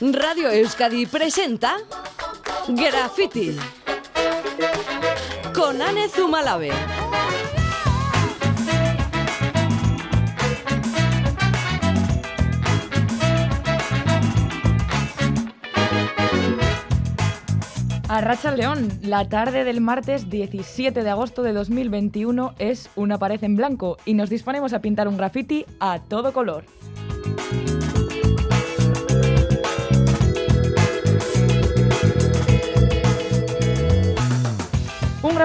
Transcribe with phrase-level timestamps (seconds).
[0.00, 1.76] Radio Euskadi presenta
[2.66, 3.56] Graffiti
[5.54, 6.70] con Anne Zumalave.
[18.08, 23.42] A Racha León, la tarde del martes 17 de agosto de 2021 es una pared
[23.44, 26.64] en blanco y nos disponemos a pintar un graffiti a todo color.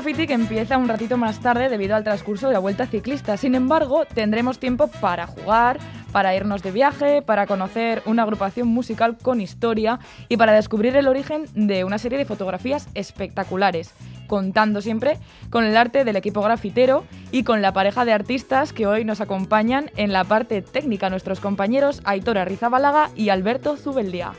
[0.01, 3.35] Graffiti que empieza un ratito más tarde debido al transcurso de la vuelta ciclista.
[3.35, 5.77] Sin embargo, tendremos tiempo para jugar,
[6.13, 9.99] para irnos de viaje, para conocer una agrupación musical con historia
[10.29, 13.93] y para descubrir el origen de una serie de fotografías espectaculares,
[14.27, 15.17] contando siempre
[15.49, 19.19] con el arte del equipo grafitero y con la pareja de artistas que hoy nos
[19.19, 24.31] acompañan en la parte técnica, nuestros compañeros Aitor Arrizabalaga y Alberto Zubeldía.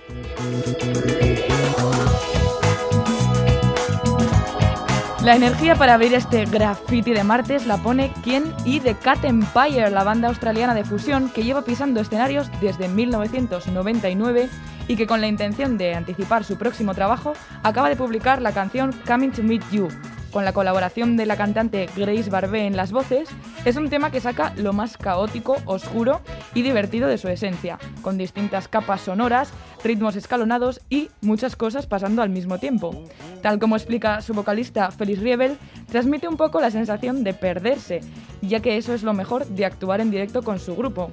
[5.24, 9.90] La energía para abrir este graffiti de martes la pone Ken y The Cat Empire,
[9.90, 14.48] la banda australiana de fusión que lleva pisando escenarios desde 1999
[14.88, 18.94] y que con la intención de anticipar su próximo trabajo acaba de publicar la canción
[19.06, 19.88] Coming to Meet You,
[20.32, 23.28] con la colaboración de la cantante Grace Barbé en las voces,
[23.64, 26.20] es un tema que saca lo más caótico, oscuro
[26.54, 32.22] y divertido de su esencia, con distintas capas sonoras, ritmos escalonados y muchas cosas pasando
[32.22, 33.04] al mismo tiempo.
[33.42, 35.58] Tal como explica su vocalista Félix Riebel,
[35.90, 38.00] transmite un poco la sensación de perderse,
[38.42, 41.10] ya que eso es lo mejor de actuar en directo con su grupo.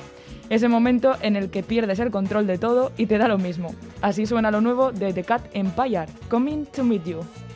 [0.49, 3.75] Ese momento en el que pierdes el control de todo y te da lo mismo.
[4.01, 7.46] Así suena lo nuevo de The Cat Empire, Coming to Meet You.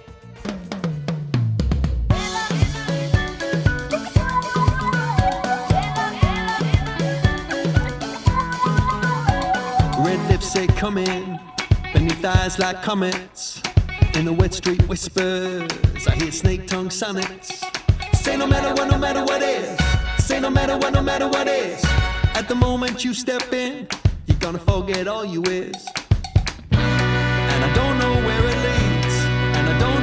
[10.51, 11.39] Say come in,
[11.93, 13.61] beneath eyes like comets.
[14.15, 15.69] In the wet street whispers,
[16.05, 17.63] I hear snake tongue sonnets.
[18.15, 19.79] Say no matter what, no matter what is.
[20.17, 21.81] Say no matter what, no matter what is.
[22.35, 23.87] At the moment you step in,
[24.25, 25.87] you're gonna forget all you is.
[26.71, 29.15] And I don't know where it leads,
[29.55, 30.00] and I don't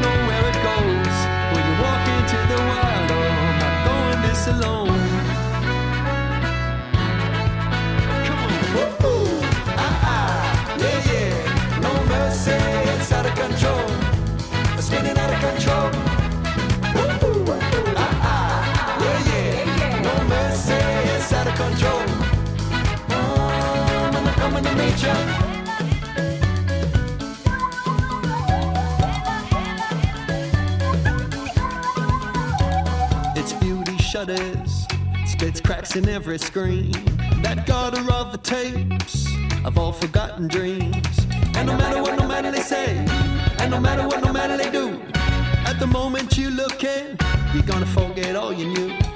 [35.39, 36.91] spits cracks in every screen.
[37.43, 39.27] That gutter of the tapes
[39.65, 41.07] of all forgotten dreams.
[41.55, 42.97] And no matter what, no matter they say,
[43.61, 45.01] and no matter what, no matter they do,
[45.69, 47.19] at the moment you look in,
[47.53, 49.08] you're gonna forget all you knew.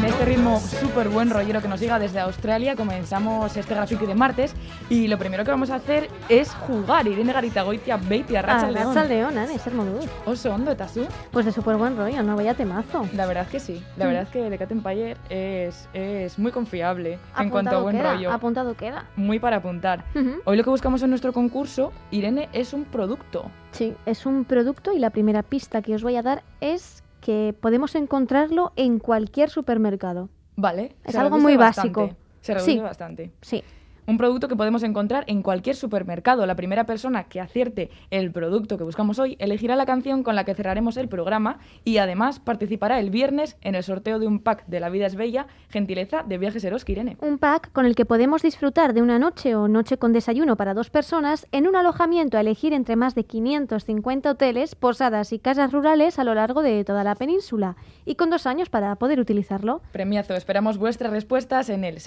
[0.00, 4.14] Con este ritmo súper buen rollero que nos llega desde Australia, comenzamos este graffiti de
[4.14, 4.54] martes
[4.88, 7.06] y lo primero que vamos a hacer es jugar.
[7.06, 8.88] Irene Garita Goitia Beiti Arracha León.
[8.92, 10.08] Arratza León, Ane, zer moduz.
[10.24, 11.06] Oso ondo eta zu.
[11.30, 12.34] Pues de súper buen rollo, ¿no?
[12.34, 13.06] Vaya temazo.
[13.14, 13.84] La verdad que sí.
[13.98, 17.98] La verdad es que The Cat Empire es, es muy confiable en cuanto a buen
[17.98, 18.32] queda, rollo.
[18.32, 19.04] Apuntado queda.
[19.16, 20.06] Muy para apuntar.
[20.46, 23.50] Hoy lo que buscamos en nuestro concurso, Irene, es un producto.
[23.72, 27.54] Sí, es un producto y la primera pista que os voy a dar es que
[27.60, 30.28] podemos encontrarlo en cualquier supermercado.
[30.56, 30.94] ¿Vale?
[31.04, 32.00] Es algo muy bastante.
[32.00, 32.16] básico.
[32.40, 32.78] Se reduce Sí.
[32.80, 33.30] bastante.
[33.42, 33.62] Sí,
[34.10, 36.44] Un producto que podemos encontrar en cualquier supermercado.
[36.44, 40.42] La primera persona que acierte el producto que buscamos hoy elegirá la canción con la
[40.42, 44.66] que cerraremos el programa y además participará el viernes en el sorteo de un pack
[44.66, 47.18] de La Vida es Bella, gentileza de Viajes Eroski, Irene.
[47.20, 50.74] un pack con el que podemos disfrutar de una noche o noche con desayuno para
[50.74, 55.70] dos personas en un alojamiento a elegir entre más de 550 hoteles, posadas y casas
[55.70, 59.82] rurales a lo largo de toda la península y con dos años para poder utilizarlo.
[59.92, 62.00] Premiazo, esperamos vuestras respuestas en el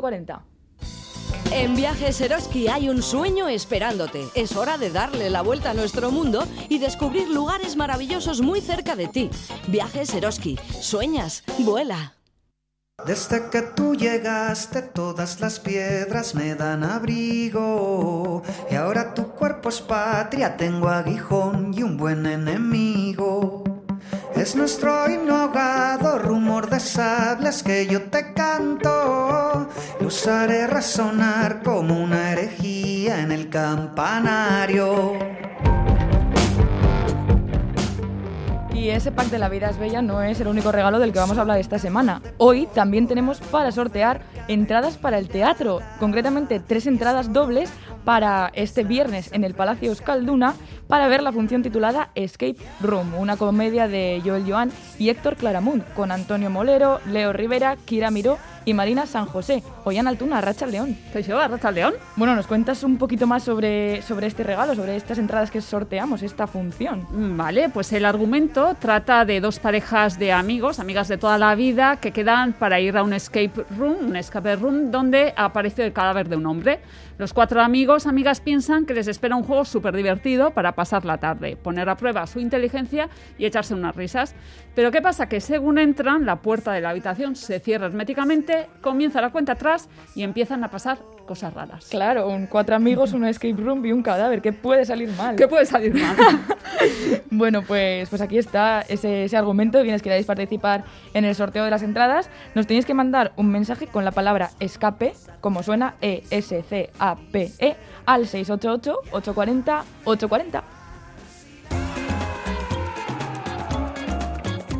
[0.00, 0.42] 688-840-840.
[1.52, 4.26] En Viajes Eroski hay un sueño esperándote.
[4.34, 8.96] Es hora de darle la vuelta a nuestro mundo y descubrir lugares maravillosos muy cerca
[8.96, 9.30] de ti.
[9.66, 10.58] Viajes Eroski.
[10.80, 12.14] Sueñas, vuela.
[13.06, 19.80] Desde que tú llegaste todas las piedras me dan abrigo y ahora tu cuerpo es
[19.80, 23.77] patria, tengo aguijón y un buen enemigo.
[24.38, 29.68] Es nuestro himno ahogado, rumor de sables que yo te canto.
[29.98, 35.14] Lo los haré resonar como una herejía en el campanario.
[38.78, 41.18] Y ese pack de la vida es bella no es el único regalo del que
[41.18, 42.22] vamos a hablar esta semana.
[42.36, 47.72] Hoy también tenemos para sortear entradas para el teatro, concretamente tres entradas dobles
[48.04, 50.54] para este viernes en el Palacio Euskalduna
[50.86, 55.84] para ver la función titulada Escape Room, una comedia de Joel Joan y Héctor Claramunt,
[55.94, 59.62] con Antonio Molero, Leo Rivera, Kira Miró y Marina San José.
[59.84, 60.94] Ollán Altuna, Racha León.
[61.10, 61.94] ¿Soy yo, Racha León?
[62.16, 66.22] Bueno, ¿nos cuentas un poquito más sobre, sobre este regalo, sobre estas entradas que sorteamos,
[66.22, 67.06] esta función?
[67.10, 71.54] Mm, Vale, pues el argumento trata de dos parejas de amigos, amigas de toda la
[71.54, 75.94] vida, que quedan para ir a un escape room, un escape room donde aparece el
[75.94, 76.80] cadáver de un hombre.
[77.18, 81.18] Los cuatro amigos, amigas piensan que les espera un juego súper divertido para pasar la
[81.18, 84.36] tarde, poner a prueba su inteligencia y echarse unas risas.
[84.76, 85.28] Pero ¿qué pasa?
[85.28, 89.88] Que según entran, la puerta de la habitación se cierra herméticamente, comienza la cuenta atrás
[90.14, 90.98] y empiezan a pasar
[91.28, 91.86] cosas raras.
[91.88, 94.42] Claro, un cuatro amigos, un escape room y un cadáver.
[94.42, 95.36] ¿Qué puede salir mal?
[95.36, 96.16] ¿Qué puede salir mal?
[97.30, 99.82] Bueno, pues, pues aquí está ese, ese argumento.
[99.82, 103.86] Quienes queráis participar en el sorteo de las entradas, nos tenéis que mandar un mensaje
[103.86, 107.76] con la palabra escape, como suena E-S-C-A-P-E,
[108.06, 110.62] al 688-840-840.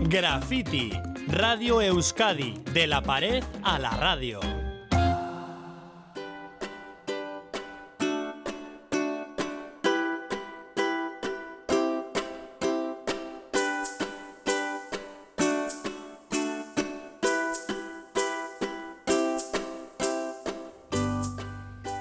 [0.09, 0.91] Graffiti,
[1.29, 4.41] Radio Euskadi, de la pared a la radio.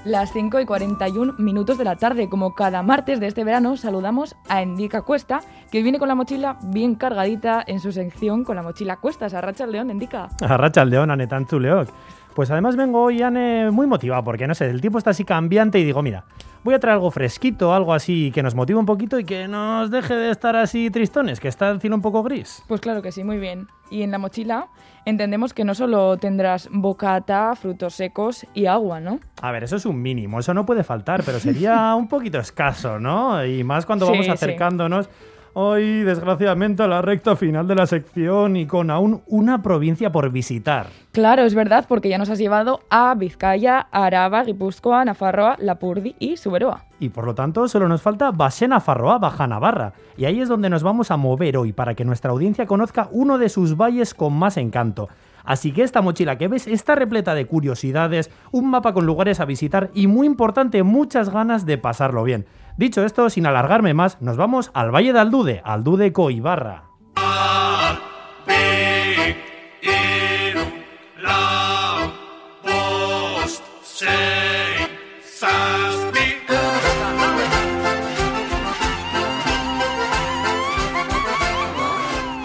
[0.07, 4.37] Las 5 y 41 minutos de la tarde, como cada martes de este verano, saludamos
[4.47, 8.63] a Endica Cuesta, que viene con la mochila bien cargadita en su sección con la
[8.63, 9.33] mochila Cuestas.
[9.33, 10.29] Arracha el león, Endica.
[10.39, 11.89] Arracha el león, Anetantzuleok.
[12.33, 15.77] Pues además vengo hoy, Ane, muy motivado, porque no sé, el tiempo está así cambiante
[15.77, 16.23] y digo, mira,
[16.63, 19.91] voy a traer algo fresquito, algo así que nos motive un poquito y que nos
[19.91, 22.63] deje de estar así tristones, que está el cielo un poco gris.
[22.67, 23.67] Pues claro que sí, muy bien.
[23.89, 24.67] Y en la mochila
[25.07, 29.19] entendemos que no solo tendrás bocata, frutos secos y agua, ¿no?
[29.41, 32.99] A ver, eso es un mínimo, eso no puede faltar, pero sería un poquito escaso,
[32.99, 33.43] ¿no?
[33.45, 34.31] Y más cuando Sí, vamos sí.
[35.59, 40.29] Hoy, desgraciadamente, a la recta final de la sección y con aún una provincia por
[40.29, 40.85] visitar.
[41.11, 46.37] Claro, es verdad, porque ya nos has llevado a Vizcaya, Araba, Guipúzcoa, Nafarroa, Lapurdi y
[46.37, 46.85] Suberoa.
[46.99, 49.93] Y por lo tanto, solo nos falta Basena Farroa, Baja Navarra.
[50.15, 53.39] Y ahí es donde nos vamos a mover hoy para que nuestra audiencia conozca uno
[53.39, 55.09] de sus valles con más encanto.
[55.43, 59.45] Así que esta mochila que ves está repleta de curiosidades, un mapa con lugares a
[59.45, 62.45] visitar y muy importante, muchas ganas de pasarlo bien.
[62.77, 66.83] Dicho esto, sin alargarme más, nos vamos al Valle de Aldude, Aldude Coibarra.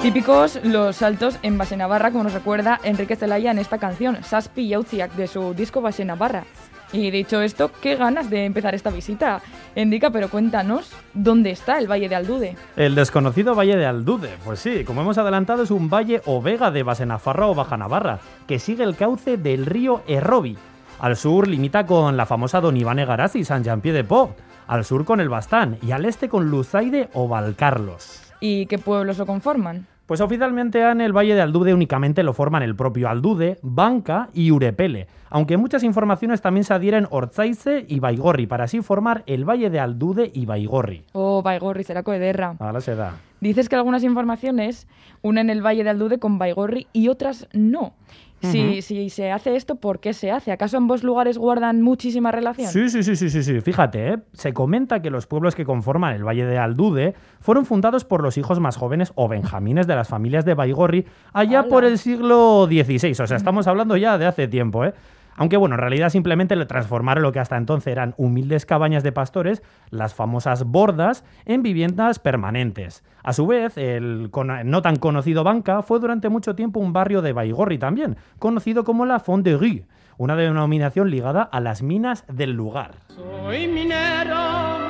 [0.01, 4.67] Típicos los saltos en Base Navarra, como nos recuerda Enrique Zelaya en esta canción, Saspi
[4.67, 6.45] Yautziak, de su disco Base Navarra.
[6.93, 9.41] Y dicho esto, qué ganas de empezar esta visita.
[9.75, 12.57] Endica, pero cuéntanos, ¿dónde está el Valle de Aldude?
[12.77, 14.37] El desconocido Valle de Aldude.
[14.45, 18.21] Pues sí, como hemos adelantado, es un valle o vega de Basenafarra o Baja Navarra,
[18.47, 20.59] que sigue el cauce del río Errobi.
[21.01, 23.01] Al sur limita con la famosa Don Iván
[23.35, 27.09] y San Jean-Pied de Port, al sur con el Bastán y al este con Luzaide
[27.15, 28.21] o Valcarlos.
[28.39, 29.87] ¿Y qué pueblos lo conforman?
[30.13, 34.51] Pues oficialmente en el Valle de Aldude únicamente lo forman el propio Aldude, Banca y
[34.51, 39.71] Urepele, aunque muchas informaciones también se adhieren Orzaize y Baigorri para así formar el Valle
[39.71, 41.07] de Aldude y Baigorri.
[41.15, 42.57] Oh, Baigorri, Ceraco Ederra.
[42.59, 43.15] Ahora se da.
[43.43, 44.87] Dices que algunas informaciones
[45.21, 47.93] unen el Valle de Aldude con Baigorri y otras no.
[48.41, 50.53] si, si se hace esto, ¿por qué se hace?
[50.53, 52.71] ¿Acaso ambos lugares guardan muchísima relación?
[52.71, 53.61] Sí, sí, sí, sí, sí, sí.
[53.61, 54.19] Fíjate, ¿eh?
[54.33, 58.39] se comenta que los pueblos que conforman el Valle de Aldude fueron fundados por los
[58.39, 63.23] hijos más jóvenes o benjamines de las familias de Baigorri allá por el siglo XVI.
[63.23, 64.95] O sea, estamos hablando ya de hace tiempo, ¿eh?
[65.37, 69.13] Aunque bueno, en realidad simplemente le transformaron lo que hasta entonces eran humildes cabañas de
[69.13, 73.03] pastores, las famosas bordas, en viviendas permanentes.
[73.23, 74.31] A su vez, el
[74.65, 79.07] no tan conocido Banca fue durante mucho tiempo un barrio de Baigorri también, conocido como
[79.07, 79.85] la Font de Rue,
[80.19, 82.97] una denominación ligada a las minas del lugar.
[83.09, 84.83] Soy minero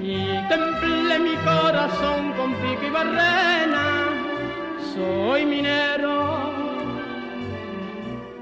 [0.00, 4.08] y templé mi corazón con pico y barrena.
[4.94, 6.47] Soy minero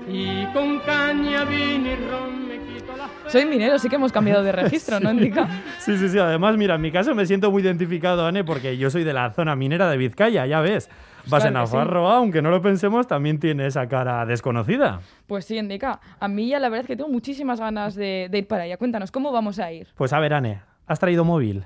[0.08, 4.42] y con caña, vino y ron me quito la Soy minero, sí que hemos cambiado
[4.42, 5.48] de registro, ¿no, Indica?
[5.78, 6.18] Sí, sí, sí.
[6.18, 9.30] Además, mira, en mi caso me siento muy identificado, Ane, porque yo soy de la
[9.32, 10.88] zona minera de Vizcaya, ya ves.
[11.28, 11.72] Vas Claro en sí.
[11.74, 15.00] Navarro, aunque no lo pensemos, también tiene esa cara desconocida.
[15.26, 15.98] Pues sí, Indica.
[16.20, 18.76] A mí ya la verdad es que tengo muchísimas ganas de, de ir para allá.
[18.76, 19.88] Cuéntanos, ¿cómo vamos a ir?
[19.96, 21.64] Pues a ver, Ane, ¿has traído móvil?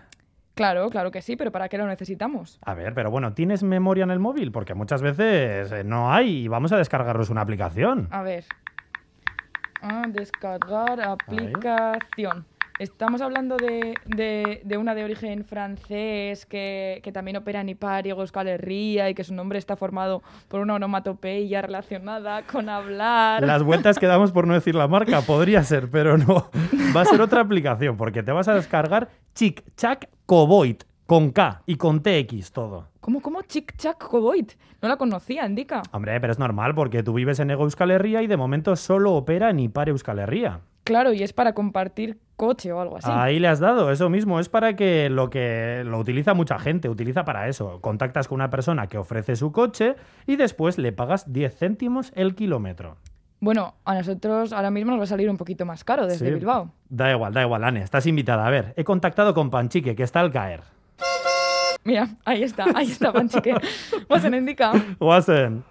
[0.54, 2.59] Claro, claro que sí, pero ¿para qué lo necesitamos?
[2.62, 4.52] A ver, pero bueno, ¿tienes memoria en el móvil?
[4.52, 8.09] Porque muchas veces eh, no hay y vamos a descargarnos una aplicación.
[8.11, 8.45] A ver.
[9.83, 12.45] Ah, descargar aplicación.
[12.80, 18.08] Estamos hablando de, de- de una de origen francés que, que también opera en Ipari,
[18.08, 23.42] Euskal Herria y que su nombre está formado por una onomatopeya relacionada con hablar.
[23.46, 26.49] Las vueltas que damos por no decir la marca, podría ser, pero no.
[26.96, 31.62] Va a ser otra aplicación, porque te vas a descargar Chic Chac Coboit, con K
[31.66, 32.88] y con TX todo.
[33.00, 33.42] ¿Cómo, cómo?
[33.42, 34.52] Chic Chac Coboit.
[34.80, 35.82] No la conocía, indica.
[35.92, 39.12] Hombre, pero es normal, porque tú vives en Ego Euskal Herria y de momento solo
[39.12, 40.60] opera en Ipar Euskal Herria.
[40.84, 43.11] Claro, y es para compartir coche o algo así.
[43.12, 46.88] Ahí le has dado, eso mismo, es para que lo que lo utiliza mucha gente,
[46.88, 47.80] utiliza para eso.
[47.82, 49.94] Contactas con una persona que ofrece su coche
[50.26, 52.97] y después le pagas 10 céntimos el kilómetro.
[53.40, 56.32] Bueno, a nosotros ahora mismo nos va a salir un poquito más caro desde Sí.
[56.32, 56.70] Bilbao.
[56.88, 58.47] Da igual, da igual, Ane, estás invitada.
[58.47, 60.62] A ver, he contactado con Panchique, que está al caer.
[61.85, 63.54] Mira, ahí está, ahí está, Panchique.
[64.09, 64.73] Vas en indica.
[64.99, 65.62] Guasen.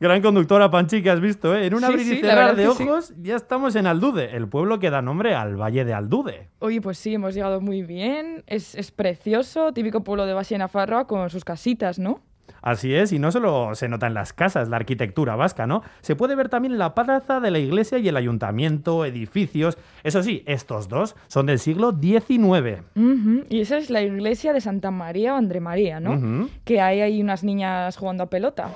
[0.00, 1.66] Gran conductora Panchi que has visto, ¿eh?
[1.66, 2.84] En un Sí, abrir y cerrar de sí.
[2.84, 6.48] ojos ya estamos en Aldude, el pueblo que da nombre al Valle de Aldude.
[6.60, 8.42] Oye, pues sí, hemos llegado muy bien.
[8.46, 12.20] Es, es precioso, típico pueblo de Basia Nafarroa con sus casitas, ¿no?
[12.62, 15.82] Así es, y no solo se nota en las casas la arquitectura vasca, ¿no?
[16.00, 19.76] Se puede ver también la plaza de la iglesia y el ayuntamiento, edificios.
[20.02, 22.82] Eso sí, estos dos son del siglo XIX.
[23.50, 26.14] Y esa es la iglesia de Santa María o André María, ¿no?
[26.14, 26.48] Ujú.
[26.64, 28.70] Que hay ahí unas niñas jugando a pelota.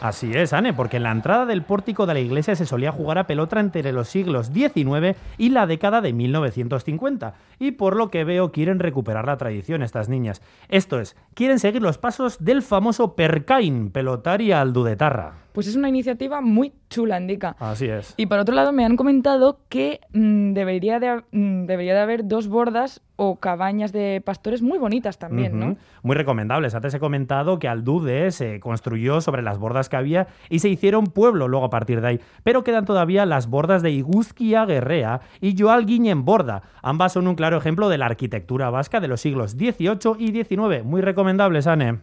[0.00, 3.18] Así es, Anne, porque en la entrada del pórtico de la iglesia se solía jugar
[3.18, 7.34] a pelota entre los siglos XIX y la década de 1950.
[7.58, 10.42] Y por lo que veo quieren recuperar la tradición estas niñas.
[10.68, 15.34] Esto es, quieren seguir los pasos del famoso Percain, pelotaria aldudetarra.
[15.52, 17.54] Pues es una iniciativa muy chula, indica.
[17.60, 18.14] Así es.
[18.16, 22.26] Y por otro lado, me han comentado que mm, debería, de, mm, debería de haber
[22.26, 25.76] dos bordas o cabañas de pastores muy bonitas también, ¿no?
[26.02, 26.74] Muy recomendables.
[26.74, 31.06] Antes he comentado que Aldude se construyó sobre las bordas que había y se hicieron
[31.06, 32.20] pueblo luego a partir de ahí.
[32.42, 36.62] Pero quedan todavía las bordas de Iguzquia Guerrea y Joal Guiñen Borda.
[36.82, 40.84] Ambas son un claro ejemplo de la arquitectura vasca de los siglos XVIII y XIX.
[40.84, 42.00] Muy recomendables, Anne.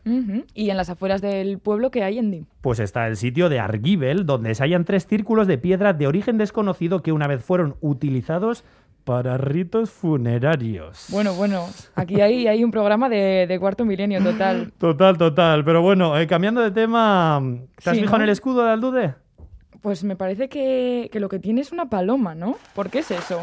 [0.54, 2.46] Y en las afueras del pueblo que hay en Dim.
[2.62, 6.38] Pues está el sitio de Argibel, donde se hallan tres círculos de piedra de origen
[6.38, 8.64] desconocido que una vez fueron utilizados
[9.04, 11.06] para ritos funerarios.
[11.10, 14.72] Bueno, bueno, aquí hay, hay un programa de, de cuarto milenio total.
[14.80, 15.64] Total, total.
[15.66, 17.42] Pero bueno, eh, cambiando de tema,
[17.84, 18.24] ¿te has Sí, fijado ¿no?
[18.24, 19.16] en el escudo de Aldude?
[19.82, 22.56] Pues me parece que, que lo que tiene es una paloma, ¿no?
[22.76, 23.42] ¿Por qué es eso?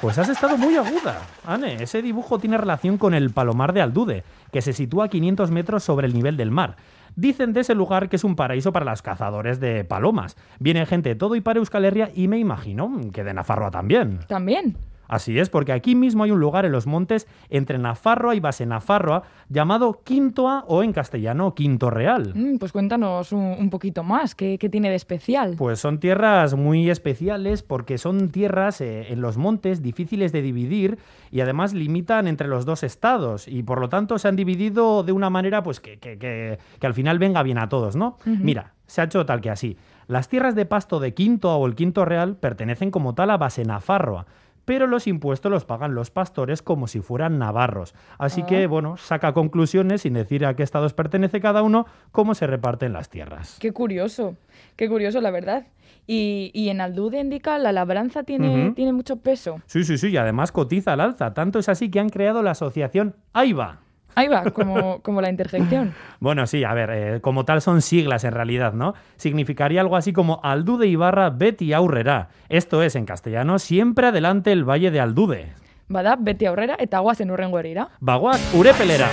[0.00, 1.76] Pues has estado muy aguda, Anne.
[1.82, 5.82] Ese dibujo tiene relación con el Palomar de Aldude, que se sitúa a 500 metros
[5.82, 6.76] sobre el nivel del mar.
[7.16, 10.36] Dicen de ese lugar que es un paraíso para los cazadores de palomas.
[10.58, 14.20] Viene gente de todo y para Euskal Herria y me imagino que de Nafarroa también.
[14.26, 14.76] También.
[15.08, 18.64] Así es, porque aquí mismo hay un lugar en los montes entre Nafarroa y Base
[18.66, 22.32] Nafarroa llamado Quintoa o en castellano Quinto Real.
[22.34, 25.54] Mm, pues cuéntanos un, un poquito más, ¿qué, qué tiene de especial?
[25.58, 30.98] Pues son tierras muy especiales porque son tierras eh, en los montes difíciles de dividir
[31.30, 35.12] y además limitan entre los dos estados y por lo tanto se han dividido de
[35.12, 38.16] una manera pues que, que- que- que al final venga bien a todos, ¿no?
[38.24, 39.76] Mira, se ha hecho tal que así.
[40.06, 44.26] Las tierras de pasto de Quinto o el Quinto Real pertenecen como tal a Basenafarroa,
[44.64, 47.94] pero los impuestos los pagan los pastores como si fueran navarros.
[48.18, 48.46] Así Ah.
[48.46, 52.92] que, bueno, saca conclusiones sin decir a qué estados pertenece cada uno, cómo se reparten
[52.92, 53.58] las tierras.
[53.60, 54.36] Qué curioso,
[54.76, 55.66] qué curioso, la verdad.
[56.06, 59.60] Y, y en Aldude indica la labranza tiene, tiene mucho peso.
[59.66, 61.32] Sí, sí, sí, y además cotiza al alza.
[61.32, 63.78] Tanto es así que han creado la asociación AIBA.
[64.14, 65.94] Ahí va, como, como la interjección.
[66.20, 68.94] Bueno, sí, a ver, eh, como tal son siglas en realidad, ¿no?
[69.16, 72.28] Significaría algo así como Aldude Ibarra Beti Aurrera.
[72.48, 75.52] Esto es, en castellano, siempre adelante el Valle de Aldude.
[75.86, 77.90] Bada, beti aurrera eta guazen urrengo herrira.
[78.00, 79.08] Baguaz, urepelera.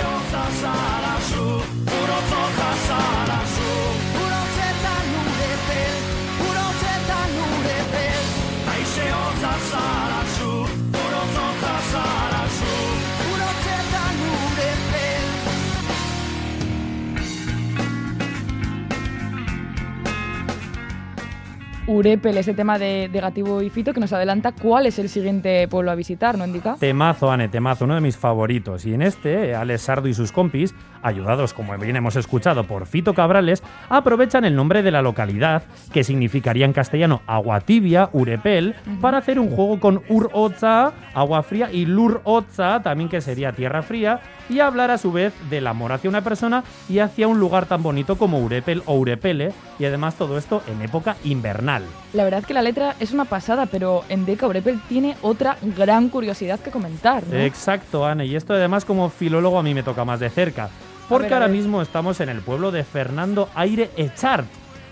[21.86, 25.68] Urepel, ese tema de, de, Gativo y Fito, que nos adelanta cuál es el siguiente
[25.68, 26.76] pueblo a visitar, ¿no, Indica?
[26.78, 28.84] Temazo, Ane, temazo, uno de mis favoritos.
[28.86, 33.14] Y en este, Alex Sardo y sus compis, ayudados, como bien hemos escuchado, por Fito
[33.14, 39.18] Cabrales, aprovechan el nombre de la localidad, que significaría en castellano agua Aguatibia, Urepel, para
[39.18, 43.82] hacer un juego con Ur Oza, agua fría, y Lur Oza, también que sería tierra
[43.82, 47.66] fría, y hablar a su vez del amor hacia una persona y hacia un lugar
[47.66, 51.71] tan bonito como Urepel o Urepele, y además todo esto en época invernal.
[52.12, 56.60] La verdad que la letra es una pasada, pero Endeca Urepel tiene otra gran curiosidad
[56.60, 57.38] que comentar, ¿no?
[57.38, 60.68] Exacto, Anne, y esto además como filólogo a mí me toca más de cerca,
[61.08, 64.46] porque ver, ahora mismo estamos en el pueblo de Fernando Aire Echart,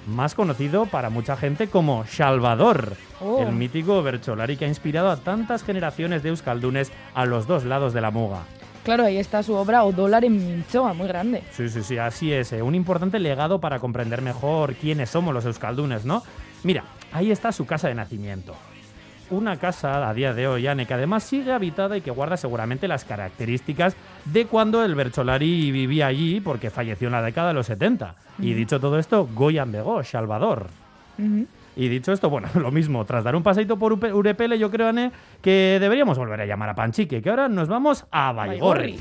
[0.06, 3.42] más conocido para mucha gente como Salvador, Oh.
[3.42, 7.92] el mítico Bercholari que ha inspirado a tantas generaciones de euskaldunes a los dos lados
[7.92, 8.44] de la muga.
[8.82, 11.42] Claro, ahí está su obra O dólar en Minchoa, muy grande.
[11.52, 12.50] Sí, sí, sí, así es.
[12.54, 16.22] eh, Un importante legado para comprender mejor quiénes somos los euskaldunes, ¿no?
[16.62, 18.54] Mira, ahí está su casa de nacimiento.
[19.30, 22.88] Una casa a día de hoy, Ane, que además sigue habitada y que guarda seguramente
[22.88, 27.66] las características de cuando el Bercholari vivía allí, porque falleció en la década de los
[27.66, 28.16] 70.
[28.40, 30.66] Y dicho todo esto, Goyan Begó, Salvador.
[31.76, 35.12] Y dicho esto, bueno, lo mismo, tras dar un paseito por Urepele, yo creo, Ane,
[35.40, 38.32] que deberíamos volver a llamar a Panchique, que ahora nos vamos a.
[38.32, 38.98] Baigorri.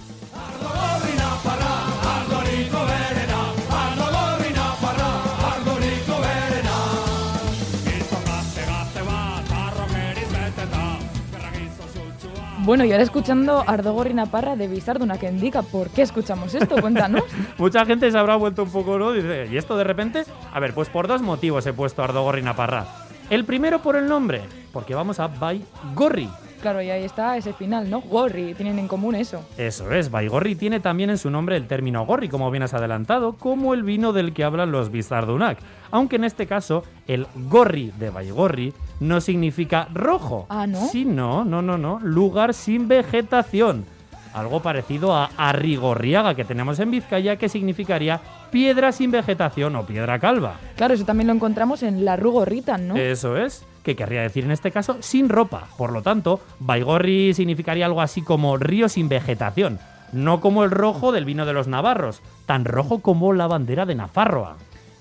[12.69, 17.23] Bueno, y ahora escuchando Ardogorri Naparra de Bizarduna que indica por qué escuchamos esto, cuéntanos.
[17.57, 19.11] Mucha gente se habrá vuelto un poco, ¿no?
[19.11, 20.23] Dice, ¿y esto de repente?
[20.53, 22.85] A ver, pues por dos motivos he puesto Ardogorri Naparra.
[23.31, 26.29] El primero por el nombre, porque vamos a Baigorri.
[26.61, 28.01] Claro, y ahí está ese final, ¿no?
[28.01, 29.43] Gorri, tienen en común eso.
[29.57, 33.33] Eso es, Baigorri tiene también en su nombre el término gorri, como bien has adelantado,
[33.33, 35.57] como el vino del que hablan los Bizardunak.
[35.89, 40.45] Aunque en este caso, el gorri de Baigorri no significa rojo.
[40.49, 40.87] Ah, ¿no?
[40.87, 43.85] Sino, no, no, no, lugar sin vegetación.
[44.33, 50.19] Algo parecido a Arrigorriaga que tenemos en Vizcaya, que significaría piedra sin vegetación o piedra
[50.19, 50.59] calva.
[50.75, 52.95] Claro, eso también lo encontramos en la Rugorritan, ¿no?
[52.95, 55.67] Eso es, que querría decir en este caso sin ropa.
[55.77, 59.79] Por lo tanto, Baigorri significaría algo así como río sin vegetación,
[60.11, 63.95] no como el rojo del vino de los navarros, tan rojo como la bandera de
[63.95, 64.57] Nafarroa.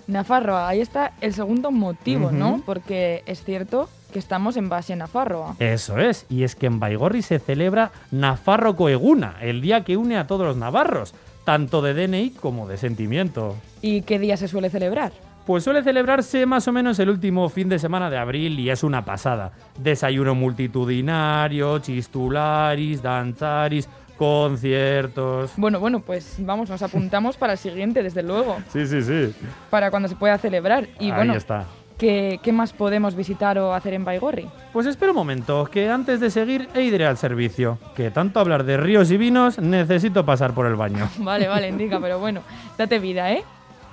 [0.09, 2.33] Nafarroa, ahí está el segundo motivo.
[2.33, 2.63] ¿no?
[2.67, 5.55] Porque es cierto que estamos en base a Nafarroa.
[5.59, 10.17] Eso es, y es que en Baigorri se celebra Nafarro Coeguna, el día que une
[10.17, 13.57] a todos los navarros, tanto de DNI como de sentimiento.
[13.83, 15.13] ¿Y qué día se suele celebrar?
[15.47, 18.83] Pues suele celebrarse más o menos el último fin de semana de abril y es
[18.83, 19.53] una pasada.
[19.79, 23.89] Desayuno multitudinario, chistularis, danzaris,
[24.19, 25.53] conciertos.
[25.57, 29.35] Bueno, bueno, pues vamos, nos apuntamos para el siguiente, desde luego, Sí, sí, sí.
[29.71, 30.89] para cuando se pueda celebrar.
[30.99, 31.65] Y Ahí bueno, está.
[31.97, 34.49] ¿qué, qué más podemos visitar o hacer en Baigorri?
[34.73, 37.79] Pues espera un momento, que antes de seguir e iré al servicio.
[37.97, 41.09] Que tanto hablar de ríos y vinos, necesito pasar por el baño.
[41.19, 42.43] Vale, vale, indica, pero bueno,
[42.77, 43.43] date vida, ¿eh?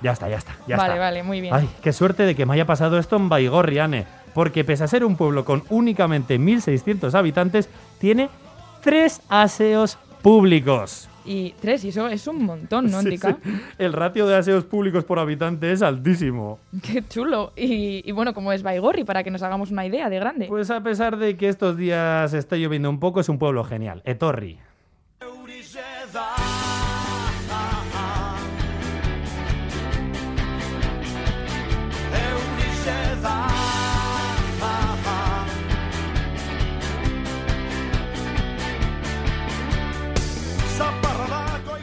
[0.02, 1.00] Ya está, ya está, ya vale, está.
[1.04, 1.54] vale, muy bien.
[1.54, 4.04] Ay, qué suerte de que me haya pasado esto en Baigorri, Ane.
[4.34, 8.28] Porque pese a ser un pueblo con únicamente 1.600 habitantes, tiene
[8.82, 11.08] tres aseos públicos.
[11.24, 13.38] Y tres, y eso es un montón, ¿no, Sí, indica?
[13.44, 13.50] sí.
[13.78, 16.58] El ratio de aseos públicos por habitante es altísimo.
[16.82, 17.52] Qué chulo.
[17.54, 20.46] Y, y bueno, como es Baigorri, para que nos hagamos una idea de grande.
[20.48, 24.02] Pues a pesar de que estos días está lloviendo un poco, es un pueblo genial.
[24.04, 24.58] Etorri.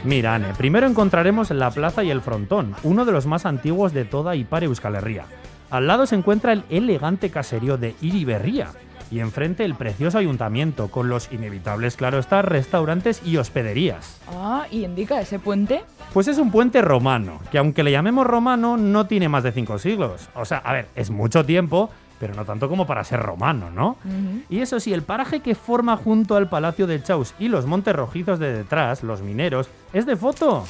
[0.04, 4.04] Mira, Ane, primero encontraremos la plaza y el frontón, uno de los más antiguos de
[4.04, 5.24] toda Ipar Euskal Herria.
[5.70, 8.68] Al lado se encuentra el elegante caserío de Iriberría
[9.10, 14.20] y enfrente el precioso ayuntamiento con los inevitables, claro está, restaurantes y hospederías.
[14.28, 15.82] Ah, y indica ese puente.
[16.12, 19.78] Pues es un puente romano, que aunque le llamemos romano, no tiene más de cinco
[19.78, 20.28] siglos.
[20.34, 23.96] O sea, a ver, es mucho tiempo, pero no tanto como para ser romano, ¿no?
[24.48, 27.94] Y eso sí, el paraje que forma junto al Palacio de Chaus y los montes
[27.94, 30.64] rojizos de detrás, los mineros, es de foto.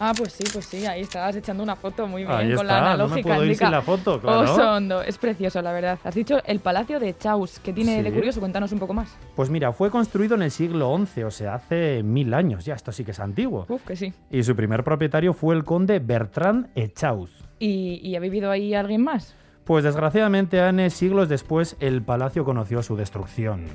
[0.00, 2.74] Ah, pues sí, pues sí, ahí estabas echando una foto muy bien Ahí con la
[2.74, 3.28] está, no me analógica.
[3.28, 3.66] puedo ir indica.
[3.66, 5.02] sin la foto, claro.
[5.02, 5.98] Es precioso, la verdad.
[6.04, 8.38] Has dicho el Palacio de Chaus, ¿qué tiene de curioso?
[8.38, 9.16] Cuéntanos un poco más.
[9.34, 12.92] Pues mira, fue construido en el siglo XI, o sea, hace mil años, ya esto
[12.92, 13.66] sí que es antiguo.
[13.68, 14.12] Uf, que sí.
[14.30, 17.32] Y su primer propietario fue el conde Bertrand Echauz.
[17.58, 19.34] ¿Y, y ha vivido ahí alguien más?
[19.68, 23.66] Pues desgraciadamente, Anne, siglos después, el palacio conoció su destrucción.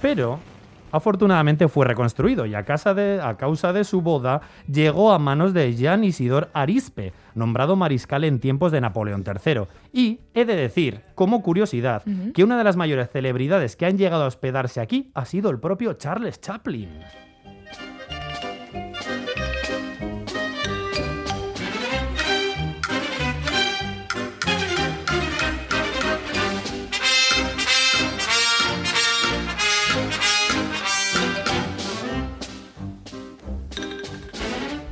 [0.00, 0.38] Pero
[0.92, 4.40] Afortunadamente fue reconstruido y a, casa de- a causa de su boda
[4.72, 9.62] llegó a manos de Jean Isidor Arispe, nombrado mariscal en tiempos de Napoleón III.
[9.92, 14.22] Y he de decir, como curiosidad, que una de las mayores celebridades que han llegado
[14.22, 16.88] a hospedarse aquí ha sido el propio Charles Chaplin.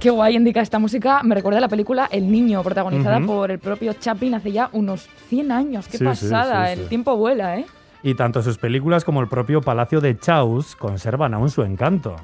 [0.05, 1.23] Qué guay indica esta música.
[1.23, 5.09] Me recuerda a la película El Niño, protagonizada por el propio Chaplin hace ya unos
[5.31, 5.89] 100 años.
[5.89, 6.83] Qué sí, pasada, sí, sí.
[6.83, 7.65] el tiempo vuela, ¿eh?
[8.03, 12.17] Y tanto sus películas como el propio Palacio de Chaus conservan aún su encanto.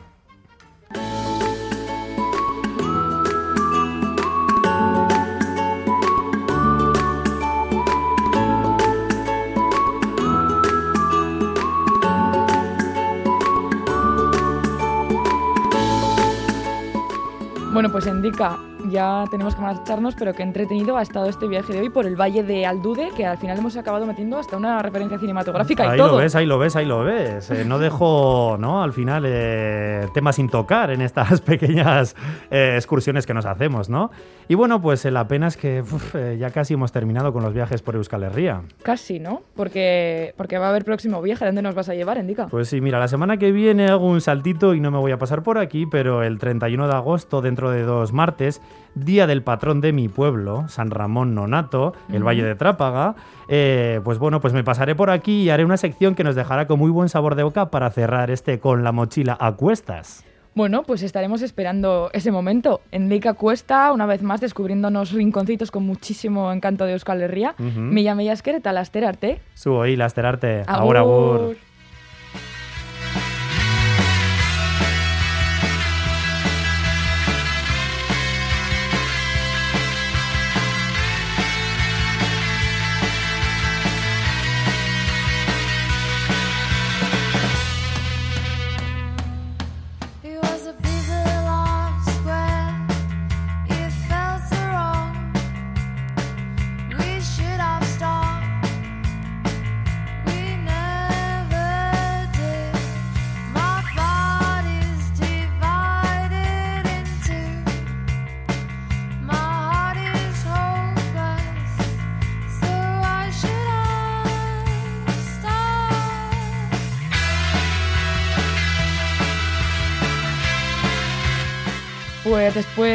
[17.81, 18.59] Bueno, pues indica,
[18.91, 22.17] ya tenemos que marcharnos, pero qué entretenido ha estado este viaje de hoy por el
[22.21, 25.99] Valle de Aldude, que al final hemos acabado metiendo hasta una referencia cinematográfica Ahí y
[25.99, 26.13] todo.
[26.13, 27.51] lo ves, ahí lo ves, ahí lo ves.
[27.51, 28.83] Eh, no dejo, ¿no?
[28.83, 32.17] Al final, eh, temas sin tocar en estas pequeñas
[32.51, 34.11] eh, excursiones que nos hacemos, ¿no?
[34.49, 37.83] Y bueno, pues la pena es que uf, ya casi hemos terminado con los viajes
[37.83, 38.63] por Euskal Herria.
[38.83, 39.43] Casi, ¿no?
[39.55, 41.45] Porque, porque va a haber próximo viaje.
[41.45, 42.49] ¿Dónde nos vas a llevar, Indica?
[42.49, 45.19] Pues sí, mira, la semana que viene hago un saltito y no me voy a
[45.19, 48.61] pasar por aquí, pero el 31 de agosto, dentro de dos martes,
[48.95, 52.23] día del patrón de mi pueblo, San Ramón Nonato, el.
[52.23, 53.15] Valle de Trápaga,
[53.49, 56.67] eh, pues bueno, pues me pasaré por aquí y haré una sección que nos dejará
[56.67, 60.25] con muy buen sabor de boca para cerrar este con la mochila a cuestas.
[60.55, 62.81] Bueno, pues estaremos esperando ese momento.
[62.91, 67.55] Endica Cuesta, una vez más, descubriéndonos rinconcitos con muchísimo encanto de Euskal Herria.
[67.59, 67.79] Ujú.
[67.81, 69.41] Mila Mila esker eta laster arte.
[69.55, 70.65] Subo ahí, lasterarte.
[70.67, 71.53] Agur, agur.
[71.53, 71.70] It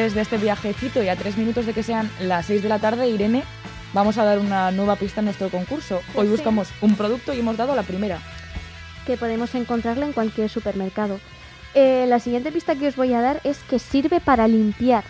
[0.06, 2.78] después de este viajecito y a tres minutos de que sean las 6 de la
[2.78, 3.44] tarde, Irene,
[3.92, 6.00] vamos a dar una nueva pista en nuestro concurso.
[6.14, 8.20] Hoy buscamos un producto y hemos dado la primera.
[9.08, 11.20] que podemos encontrarla en cualquier supermercado.
[11.74, 15.04] Eh, la siguiente pista que os voy a dar es que sirve para limpiar.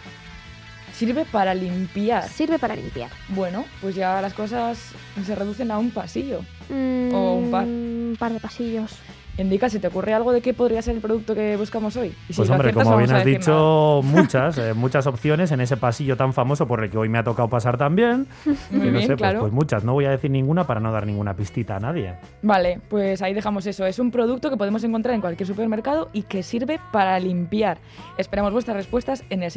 [0.93, 2.29] Sirve para limpiar.
[2.29, 3.09] Sirve para limpiar.
[3.29, 4.77] Bueno, pues ya las cosas
[5.25, 6.39] se reducen a un pasillo.
[6.69, 7.65] Mm, O un par.
[7.65, 8.91] Un par de pasillos.
[9.37, 12.13] Indica, ¿se te ocurre algo de qué podría ser el producto que buscamos hoy?
[12.29, 15.75] Y si Pues hombre, aciertas, como bien has dicho, muchas, eh, muchas opciones en ese
[15.75, 18.27] pasillo tan famoso por el que hoy me ha tocado pasar también.
[18.71, 19.39] Muy Y no sé, pues- claro.
[19.41, 19.83] pues muchas.
[19.83, 22.13] No voy a decir ninguna para no dar ninguna pistita a nadie.
[22.41, 23.85] Vale, pues ahí dejamos eso.
[23.85, 27.77] Es un producto que podemos encontrar en cualquier supermercado y que sirve para limpiar.
[28.17, 29.51] Esperamos vuestras respuestas en el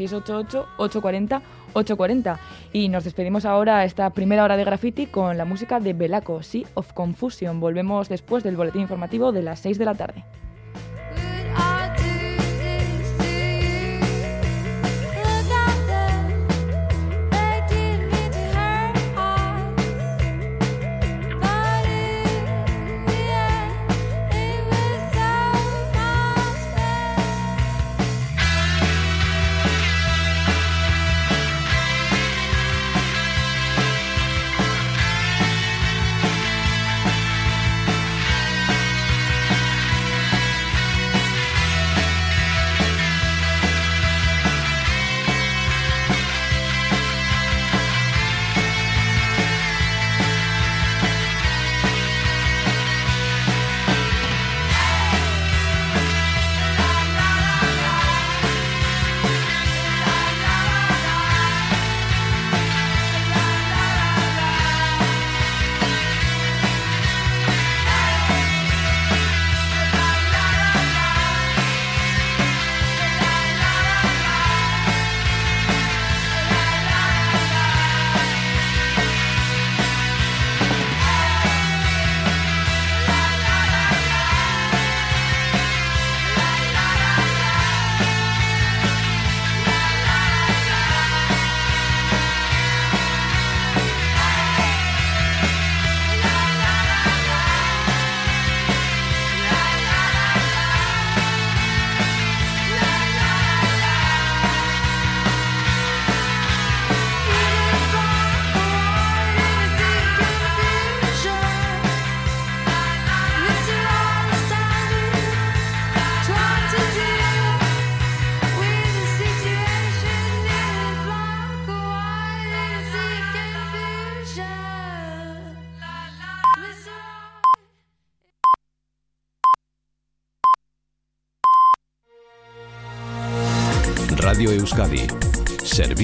[1.84, 2.38] 688-840-840.
[2.72, 6.68] Y nos despedimos ahora esta primera hora de graffiti con la música de Belaco, Sea
[6.74, 7.60] of Confusion.
[7.60, 10.24] Volvemos después del boletín informativo de las 6 de la tarde.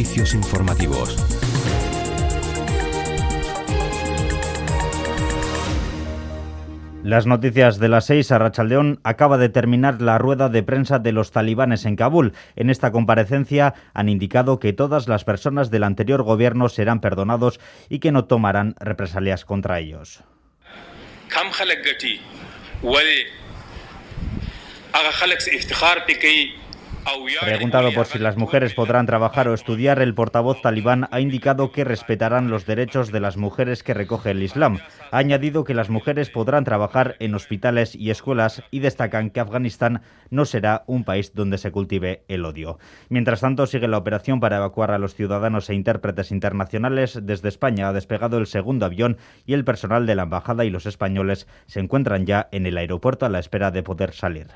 [0.04, 1.16] Servicios informativos.
[7.02, 11.12] Las noticias de las seis a Rachaldeón acaba de terminar la rueda de prensa de
[11.12, 12.34] los talibanes en Kabul.
[12.54, 18.00] En esta comparecencia han indicado que todas las personas del anterior gobierno serán perdonados y
[18.00, 20.22] que no tomarán represalias contra ellos.
[27.40, 31.84] Preguntado por si las mujeres podrán trabajar o estudiar, el portavoz talibán ha indicado que
[31.84, 34.78] respetarán los derechos de las mujeres que recoge el Islam.
[35.10, 40.02] Ha añadido que las mujeres podrán trabajar en hospitales y escuelas y destacan que Afganistán
[40.30, 42.78] no será un país donde se cultive el odio.
[43.08, 47.18] Mientras tanto, sigue la operación para evacuar a los ciudadanos e intérpretes internacionales.
[47.22, 50.86] Desde España ha despegado el segundo avión y el personal de la embajada y los
[50.86, 54.46] españoles se encuentran ya en el aeropuerto a la espera de poder salir.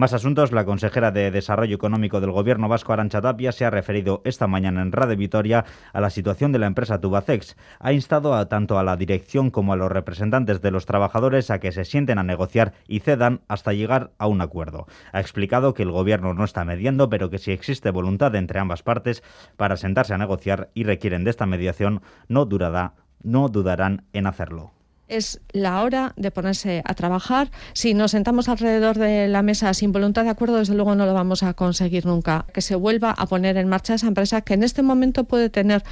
[0.00, 4.22] Más asuntos, la consejera de Desarrollo Económico del Gobierno vasco, Arancha Tapia, se ha referido
[4.24, 7.54] esta mañana en Radio Vitoria a la situación de la empresa Tubacex.
[7.80, 11.58] Ha instado a tanto a la dirección como a los representantes de los trabajadores a
[11.58, 14.86] que se sienten a negociar y cedan hasta llegar a un acuerdo.
[15.12, 18.82] Ha explicado que el Gobierno no está mediando, pero que si existe voluntad entre ambas
[18.82, 19.22] partes
[19.58, 24.72] para sentarse a negociar y requieren de esta mediación, no, durará, no dudarán en hacerlo.
[25.10, 27.50] Es la hora de ponerse a trabajar.
[27.72, 31.14] Si nos sentamos alrededor de la mesa sin voluntad de acuerdo, desde luego no lo
[31.14, 32.46] vamos a conseguir nunca.
[32.54, 35.82] Que se vuelva a poner en marcha esa empresa que en este momento puede tener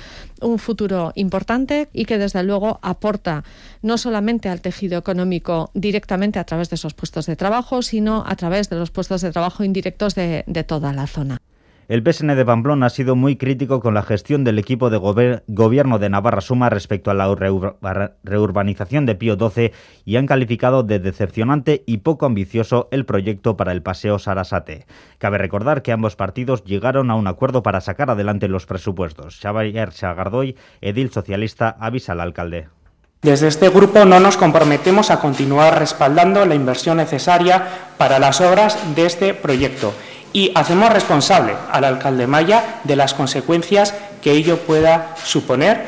[0.41, 3.45] un futuro importante y que desde luego aporta
[3.83, 8.37] no solamente al tejido económico directamente a través de esos puestos de trabajo, sino a
[8.37, 11.39] través de los puestos de trabajo indirectos de, de toda la zona.
[11.89, 14.99] El PSN de Pamplona ha sido muy crítico con la gestión del equipo de
[15.47, 19.73] gobierno de Navarra Suma respecto a la reur- reurbanización de Pío XII
[20.05, 24.87] y han calificado de decepcionante y poco ambicioso el proyecto para el paseo Sarasate.
[25.17, 29.41] Cabe recordar que ambos partidos llegaron a un acuerdo para sacar adelante los presupuestos.
[29.41, 32.69] Xavier Chagardoy, edil socialista, avisa al alcalde.
[33.23, 38.79] Desde este grupo no nos comprometemos a continuar respaldando la inversión necesaria para las obras
[38.95, 39.95] de este proyecto
[40.39, 45.83] y hacemos responsable al alcalde Maya de las consecuencias que ello pueda suponer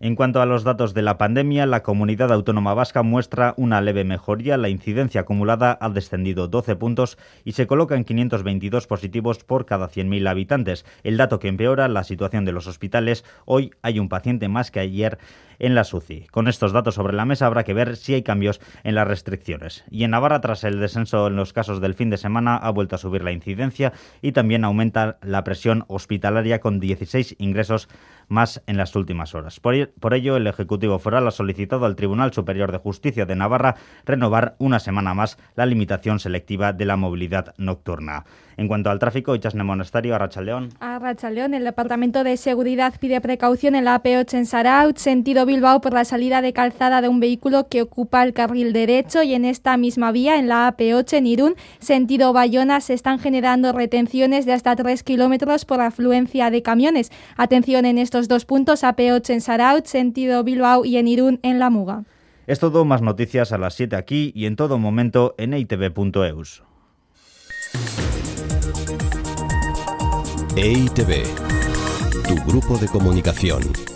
[0.00, 4.02] En cuanto a los datos de la pandemia, la comunidad autónoma vasca muestra una leve
[4.02, 4.56] mejoría.
[4.56, 9.90] La incidencia acumulada ha descendido 12 puntos y se coloca en 522 positivos por cada
[9.90, 10.86] 100.000 habitantes.
[11.02, 14.80] El dato que empeora la situación de los hospitales, hoy hay un paciente más que
[14.80, 15.18] ayer
[15.60, 16.26] en la SUCI.
[16.32, 19.84] Con estos datos sobre la mesa habrá que ver si hay cambios en las restricciones.
[19.90, 22.96] Y en Navarra, tras el descenso en los casos del fin de semana, ha vuelto
[22.96, 23.92] a subir la incidencia
[24.22, 27.88] y también aumenta la presión hospitalaria con 16 ingresos
[28.28, 29.60] más en las últimas horas.
[29.60, 29.74] Por,
[30.14, 33.74] ello, el Ejecutivo Foral ha solicitado al Tribunal Superior de Justicia de Navarra
[34.06, 38.24] renovar una semana más la limitación selectiva de la movilidad nocturna.
[38.56, 40.68] En cuanto al tráfico, Ichasne Monasterio, Arrachaldeón.
[40.80, 45.92] A Rachaldeón, el Departamento de Seguridad pide precaución en la AP8 en sentido Bilbao, por
[45.92, 49.76] la salida de calzada de un vehículo que ocupa el carril derecho y en esta
[49.76, 54.76] misma vía, en la AP8 en Irún, sentido Bayona, se están generando retenciones de hasta
[54.76, 57.10] 3 kilómetros por afluencia de camiones.
[57.36, 61.68] Atención en estos dos puntos, AP8 en Saraut, sentido Bilbao y en Irún en La
[61.68, 62.04] Muga.
[62.46, 66.62] Es todo, más noticias a las 7 aquí y en todo momento en E eitv.eus.
[70.56, 71.24] EITV, E
[72.28, 73.89] tu grupo de comunicación.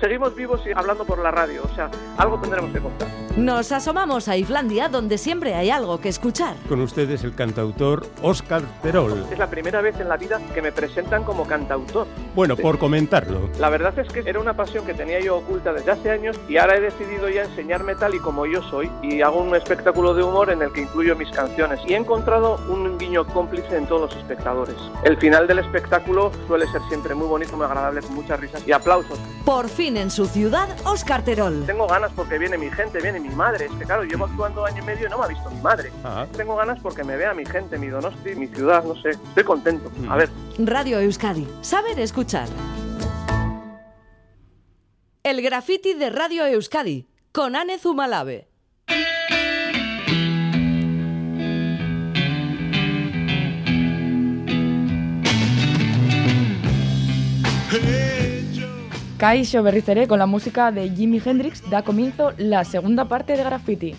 [0.00, 3.08] Seguimos vivos y hablando por la radio, o sea, algo tendremos que contar.
[3.36, 6.56] Nos asomamos a Islandia, donde siempre hay algo que escuchar.
[6.68, 9.26] Con ustedes el cantautor Óscar Terol.
[9.30, 12.08] Es la primera vez en la vida que me presentan como cantautor.
[12.34, 13.48] Bueno, por comentarlo.
[13.60, 16.56] La verdad es que era una pasión que tenía yo oculta desde hace años y
[16.56, 20.24] ahora he decidido ya enseñarme tal y como yo soy y hago un espectáculo de
[20.24, 24.10] humor en el que incluyo mis canciones y he encontrado un guiño cómplice en todos
[24.10, 24.76] los espectadores.
[25.04, 28.72] El final del espectáculo suele ser siempre muy bonito, muy agradable, con muchas risas y
[28.72, 29.18] aplausos.
[29.44, 31.64] Por fin en su ciudad, Óscar Terol.
[31.64, 33.66] Tengo ganas porque viene mi gente, viene mi madre.
[33.66, 35.90] Es que claro, llevo actuando año y medio y no me ha visto mi madre.
[36.04, 36.26] Ah.
[36.36, 39.10] Tengo ganas porque me vea mi gente, mi Donosti, mi ciudad, no sé.
[39.10, 39.90] Estoy contento.
[40.10, 41.46] A ver, Radio Euskadi.
[41.62, 42.48] Saber escuchar.
[45.22, 47.08] El graffiti de Radio Euskadi.
[47.32, 48.48] Con Ane Zumalave.
[59.18, 63.42] Kaixo berriz ere, con la música de Jimi Hendrix, da comienzo la segunda parte de
[63.42, 63.96] Graffiti.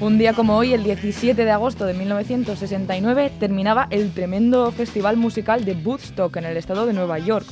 [0.00, 5.64] Un día como hoy, el 17 de agosto de 1969, terminaba el tremendo festival musical
[5.64, 7.46] de Woodstock en el estado de Nueva York.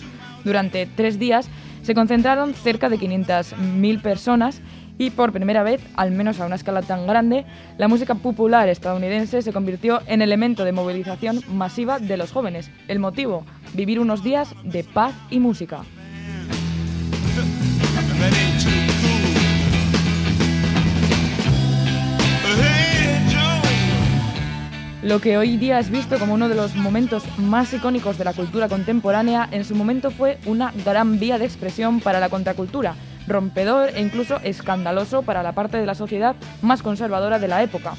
[0.45, 1.51] Durante tres días
[1.87, 4.61] Se concentraron cerca de 500.000 personas
[4.99, 7.45] y por primera vez, al menos a una escala tan grande,
[7.79, 12.71] la música popular estadounidense se convirtió en elemento de movilización masiva de los jóvenes.
[12.89, 15.83] El motivo, vivir unos días de paz y música.
[25.03, 28.33] Lo que hoy día es visto como uno de los momentos más icónicos de la
[28.33, 32.97] cultura contemporánea, en su momento fue una gran vía de expresión para la contracultura,
[33.27, 37.95] rompedor e incluso escandaloso para la parte de la sociedad más conservadora de la época.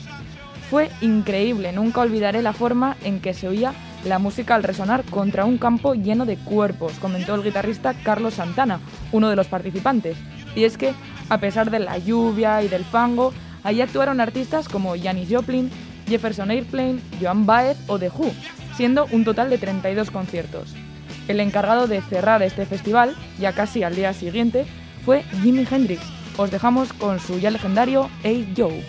[0.70, 5.46] Fue increíble, nunca olvidaré la forma en que se oía la música al resonar contra
[5.46, 8.80] un campo lleno de cuerpos, comentó el guitarrista Carlos Santana,
[9.12, 10.18] uno de los participantes.
[10.56, 10.94] Y es que,
[11.30, 15.70] a pesar de la lluvia y del fango, allí actuaron artistas como Janis Joplin,
[16.08, 18.32] Jefferson Airplane, Joan Baez o The Who,
[18.76, 20.74] siendo un total de 32 conciertos.
[21.28, 24.66] El encargado de cerrar este festival, ya casi al día siguiente,
[25.08, 26.02] fue Jimi Hendrix.
[26.36, 28.84] Os dejamos con su ya legendario Hey Joe.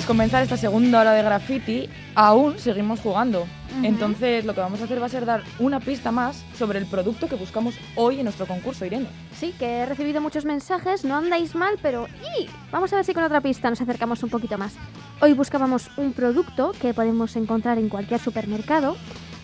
[0.00, 3.46] Tras comenzar esta segunda hora de graffiti, aún seguimos jugando.
[3.82, 6.86] Entonces, lo que vamos a hacer va a ser dar una pista más sobre el
[6.86, 9.08] producto que buscamos hoy en nuestro concurso, Irene.
[9.34, 12.06] Sí, que he recibido muchos mensajes, no andáis mal, pero
[12.38, 12.48] ¡y!
[12.72, 14.74] Vamos a ver si con otra pista nos acercamos un poquito más.
[15.20, 18.96] Hoy buscábamos un producto que podemos encontrar en cualquier supermercado,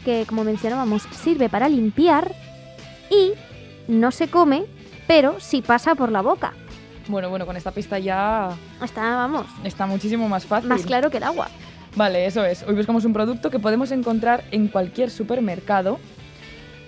[0.07, 2.35] que como mencionábamos sirve para limpiar
[3.11, 3.33] y
[3.92, 4.64] no se come,
[5.07, 6.55] pero sí pasa por la boca.
[7.09, 8.51] Bueno, bueno, con esta pista ya
[8.83, 10.69] Está, vamos, está muchísimo más fácil.
[10.69, 11.49] más claro que el agua.
[11.95, 12.62] Vale, eso es.
[12.64, 15.99] Hoy buscamos un producto que podemos encontrar en cualquier supermercado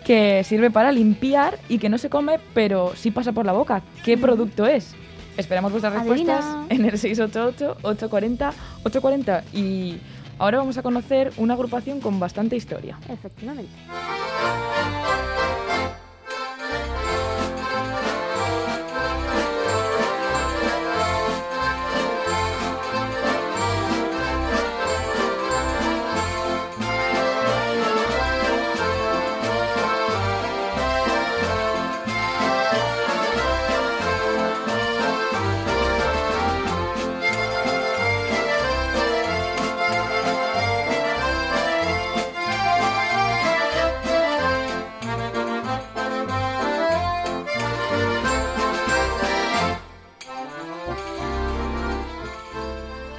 [0.04, 3.82] que sirve para limpiar y que no se come, pero sí pasa por la boca.
[4.04, 4.94] ¿Qué producto es?
[5.36, 9.42] Esperamos vuestras respuestas en el 688-840-840.
[9.52, 9.98] Y
[10.38, 12.98] ahora vamos a conocer una agrupación con bastante historia.
[13.08, 13.70] Efectivamente.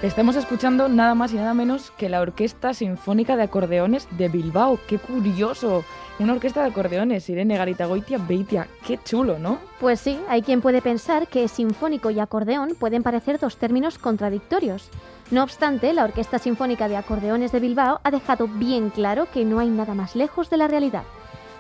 [0.10, 4.80] Estamos escuchando nada más y nada menos que la Orquesta Sinfónica de Acordeones de Bilbao.
[4.88, 5.86] ¡Qué curioso!
[6.18, 8.68] Una orquesta de acordeones, Irene Garitagoitia Beitia.
[8.86, 9.60] ¡Qué chulo, ¿no?
[9.80, 14.90] Pues sí, hay quien puede pensar que sinfónico y acordeón pueden parecer dos términos contradictorios.
[15.30, 19.60] No obstante, la Orquesta Sinfónica de Acordeones de Bilbao ha dejado bien claro que no
[19.60, 21.04] hay nada más lejos de la realidad.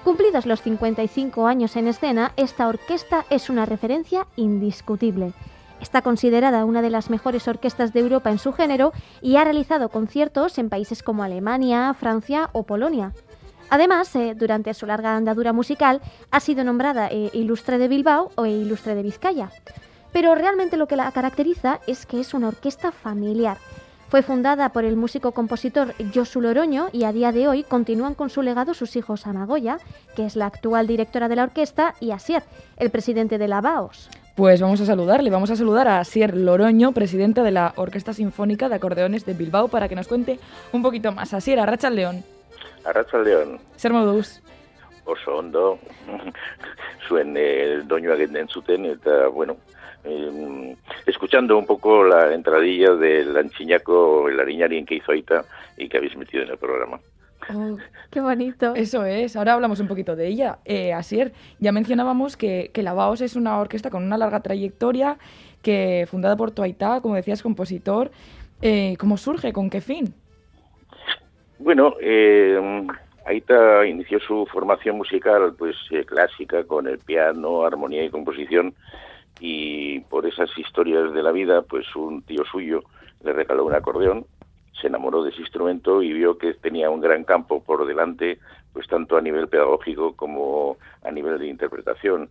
[0.03, 5.33] Cumplidos los 55 años en escena, esta orquesta es una referencia indiscutible.
[5.81, 9.89] Está considerada una de las mejores orquestas de Europa en su género y ha realizado
[9.89, 13.13] conciertos en países como Alemania, Francia o Polonia.
[13.69, 16.01] Además, eh, durante su larga andadura musical,
[16.31, 19.51] ha sido nombrada eh, Ilustre de Bilbao o Ilustre de Vizcaya.
[20.11, 23.57] Pero realmente lo que la caracteriza es que es una orquesta familiar.
[24.09, 28.41] Fue fundada por el músico-compositor Josu Loroño y a día de hoy continúan con su
[28.41, 29.77] legado sus hijos Amagoya,
[30.15, 32.43] que es la actual directora de la orquesta, y Asier,
[32.77, 34.09] el presidente de la BAOS.
[34.39, 38.69] Pues vamos a saludarle, vamos a saludar a Asier Loroño, presidente de la Orquesta Sinfónica
[38.69, 40.39] de Acordeones de Bilbao, para que nos cuente
[40.71, 41.33] un poquito más.
[41.33, 42.23] Asier, Arracha León.
[42.85, 43.59] Arracha León.
[43.75, 44.41] Ser modus.
[45.03, 45.77] oso ondo
[47.09, 49.57] zuen eh, doinoak entzuten eta bueno
[50.05, 50.73] eh,
[51.05, 55.43] escuchando un poco la entradilla del anchiñaco el ariñarín que hizo Aita
[55.75, 56.97] y que habéis metido en el programa.
[57.53, 57.77] Oh,
[58.09, 58.75] Qué bonito.
[58.75, 60.59] Eso es, ahora hablamos un poquito de ella.
[60.65, 65.17] Eh, Asier, ya mencionábamos que, que la Baos es una orquesta con una larga trayectoria,
[65.61, 68.11] que fundada por Tuaitá, como decías, compositor.
[68.61, 69.53] Eh, ¿Cómo surge?
[69.53, 70.13] ¿Con qué fin?
[71.59, 72.87] Bueno, eh,
[73.25, 78.73] Aita inició su formación musical pues eh, clásica con el piano, armonía y composición
[79.39, 82.83] y por esas historias de la vida pues un tío suyo
[83.23, 84.25] le regaló un acordeón,
[84.79, 88.39] se enamoró de ese instrumento y vio que tenía un gran campo por delante
[88.73, 92.29] pues tanto a nivel pedagógico como a nivel de interpretación.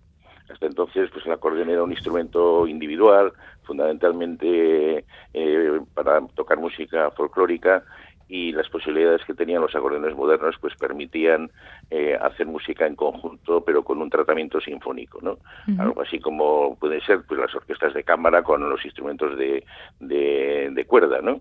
[0.50, 3.32] Hasta entonces, pues el acordeón era un instrumento individual,
[3.64, 7.84] fundamentalmente eh, para tocar música folclórica
[8.28, 11.50] y las posibilidades que tenían los acordeones modernos pues permitían
[11.90, 15.38] eh, hacer música en conjunto pero con un tratamiento sinfónico no
[15.80, 19.64] algo así como pueden ser pues las orquestas de cámara con los instrumentos de,
[20.00, 21.40] de, de cuerda no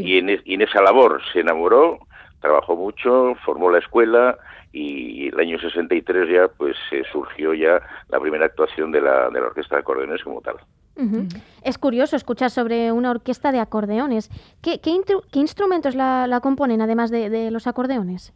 [0.00, 1.98] y, en, es- y en esa labor se enamoró
[2.40, 4.38] trabajó mucho formó la escuela
[4.72, 9.40] y el año 63 ya pues eh, surgió ya la primera actuación de la, de
[9.40, 10.56] la orquesta de acordeones como tal
[10.96, 11.28] Ujú.
[11.62, 14.28] Es curioso escuchar sobre una orquesta de acordeones.
[14.60, 18.32] ¿Qué, qué, intru- qué instrumentos la, la componen además de, de los acordeones?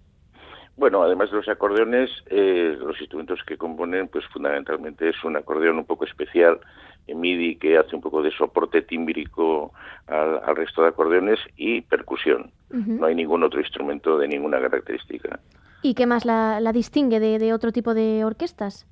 [0.77, 5.79] Bueno, además de los acordeones, eh, los instrumentos que componen, pues fundamentalmente es un acordeón
[5.79, 6.59] un poco especial,
[7.07, 9.73] en MIDI, que hace un poco de soporte tímbrico
[10.07, 12.51] al, al resto de acordeones y percusión.
[12.71, 15.39] No hay ningún otro instrumento de ninguna característica.
[15.83, 18.87] ¿Y qué más la, la distingue de, de otro tipo de orquestas?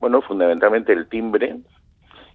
[0.00, 1.60] Bueno, fundamentalmente el timbre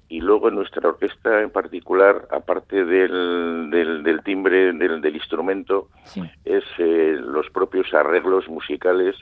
[0.09, 5.87] y luego en nuestra orquesta en particular, aparte del, del, del timbre del, del instrumento,
[6.43, 9.15] es eh, los propios arreglos musicales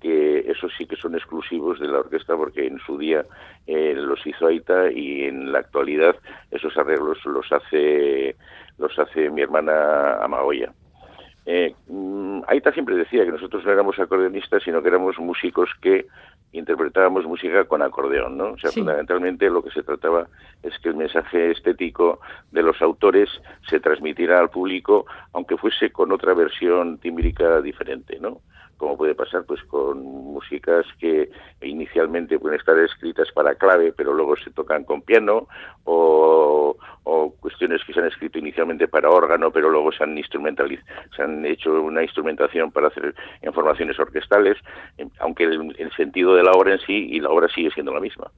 [0.00, 3.24] que eso sí que son exclusivos de la orquesta porque en su día
[3.66, 6.14] eh, los hizo Aita y en la actualidad
[6.52, 8.36] esos arreglos los hace
[8.78, 10.72] los hace mi hermana Amagoya.
[11.50, 16.06] Eh, mm, Aita siempre decía que nosotros no éramos acordeonistas, sino que éramos músicos que
[16.52, 18.50] interpretábamos música con acordeón, ¿no?
[18.52, 18.80] O sea, Sí.
[18.80, 20.26] fundamentalmente lo que se trataba
[20.62, 22.20] es que el mensaje estético
[22.52, 23.30] de los autores
[23.66, 28.42] se transmitiera al público, aunque fuese con otra versión tímbrica diferente, ¿no?
[28.78, 34.36] Como puede pasar, pues, con músicas que inicialmente pueden estar escritas para clave, pero luego
[34.36, 35.46] se tocan con piano,
[35.84, 40.80] o, o cuestiones que se han escrito inicialmente para órgano, pero luego se han instrumentaliz
[41.16, 44.56] se han hecho una instrumentación para hacer en formaciones orquestales,
[45.18, 48.00] aunque el, el sentido de la obra en sí y la obra sigue siendo la
[48.00, 48.30] misma.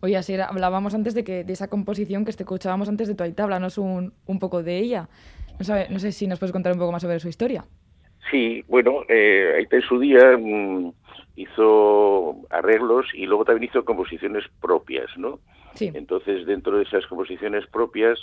[0.00, 3.44] Oye, Asier, hablábamos antes de que de esa composición que te escuchábamos antes de Tuaitá,
[3.44, 5.08] háblanos un, un poco de ella.
[5.58, 7.64] No, sabe- no sé si nos puedes contar un poco más sobre su historia.
[8.30, 10.92] Sí, bueno, eh, Aita en su día mm,
[11.36, 15.40] hizo arreglos y luego también hizo composiciones propias, ¿no?
[15.74, 15.90] Sí.
[15.92, 18.18] Entonces, dentro de esas composiciones propias,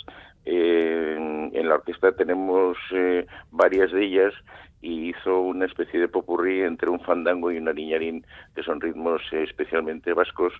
[0.46, 4.32] eh, en la orquesta tenemos eh, varias de ellas
[4.80, 9.22] y hizo una especie de popurrí entre un fandango y un ariñarín, que son ritmos
[9.32, 10.52] eh, especialmente vascos,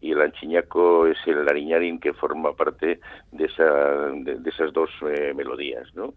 [0.00, 3.00] y el anchiñaco es el ariñarín que forma parte
[3.32, 3.64] de, esa,
[4.12, 6.12] de, de esas dos eh, melodías, ¿no?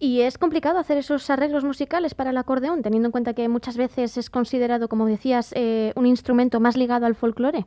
[0.00, 3.76] ¿Y es complicado hacer esos arreglos musicales para el acordeón, teniendo en cuenta que muchas
[3.76, 7.66] veces es considerado, como decías, eh, un instrumento más ligado al folclore?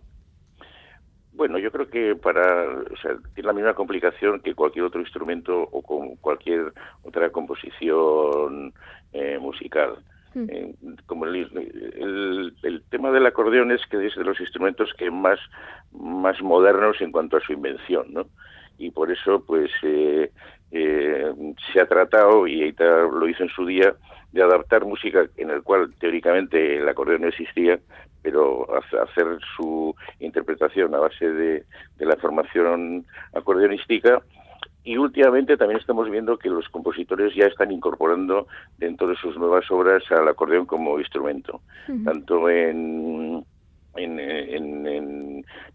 [1.34, 5.60] Bueno, yo creo que para, o sea, tiene la misma complicación que cualquier otro instrumento
[5.72, 6.72] o con cualquier
[7.04, 8.74] otra composición
[9.12, 9.98] eh, musical.
[10.34, 10.46] Mm.
[10.50, 10.76] Eh,
[11.08, 15.40] como el, el- el tema del acordeón es que es de los instrumentos que más,
[15.92, 18.28] más modernos en cuanto a su invención, ¿no?
[18.78, 20.32] Y por eso, pues, eh,
[20.72, 21.32] eh,
[21.72, 23.94] se ha tratado, y Aita lo hizo en su día,
[24.32, 27.80] de adaptar música en el cual teóricamente el acordeón no existía,
[28.22, 29.26] pero hace- hacer
[29.58, 31.66] su interpretación a base de,
[31.98, 34.22] de la formación acordeonística.
[34.84, 38.48] Y últimamente también estamos viendo que los compositores ya están incorporando
[38.78, 41.62] dentro de sus nuevas obras al acordeón como instrumento,
[42.04, 43.46] tanto en,
[43.96, 45.31] en, en- en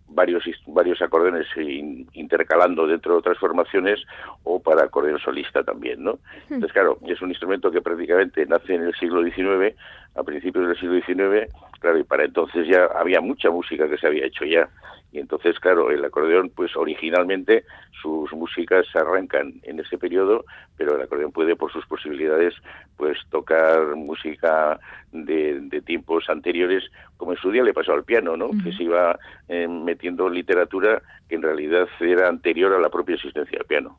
[0.08, 4.00] varios varios acordeones in- intercalando dentro de otras formaciones
[4.44, 6.18] o para acordeón solista también, ¿no?
[6.44, 9.74] Entonces, claro, es un instrumento que prácticamente nace en el siglo XIX,
[10.14, 14.06] a principios del siglo XIX, claro, y para entonces ya había mucha música que se
[14.06, 14.68] había hecho ya.
[15.12, 17.64] Y entonces, claro, el acordeón, pues originalmente
[18.02, 20.44] sus músicas arrancan en ese periodo,
[20.76, 22.54] pero el acordeón puede, por sus posibilidades,
[22.96, 24.78] pues tocar música
[25.12, 26.84] de, de tiempos anteriores,
[27.16, 28.50] como en su día le pasó al piano, ¿no?
[28.62, 33.58] Que se iba eh, metiendo literatura que en realidad era anterior a la propia existencia
[33.58, 33.98] del piano.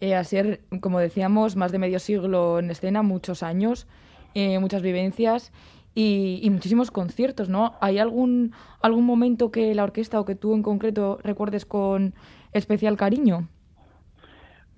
[0.00, 3.86] Eh, Asier, como decíamos, más de medio siglo en escena, muchos años.
[4.34, 5.52] eh, muchas vivencias
[5.94, 7.74] y, y muchísimos conciertos, ¿no?
[7.80, 12.14] ¿Hay algún, algún momento que la orquesta o que tú en concreto recuerdes con
[12.52, 13.48] especial cariño?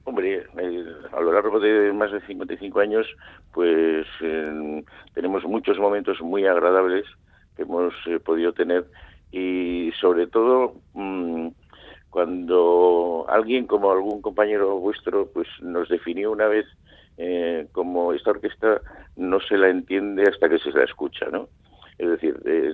[0.05, 3.07] Hombre, eh, a lo largo de más de 55 años,
[3.53, 4.85] pues eh,
[5.15, 7.05] tenemos muchos momentos muy agradables
[7.57, 8.87] que hemos eh, podido tener
[9.33, 11.49] y sobre todo mm,
[12.11, 16.67] cuando alguien como algún compañero vuestro pues nos definió una vez
[17.17, 18.81] eh, como esta orquesta
[19.17, 21.49] no se la entiende hasta que se la escucha, ¿no?
[21.99, 22.73] Es decir, eh,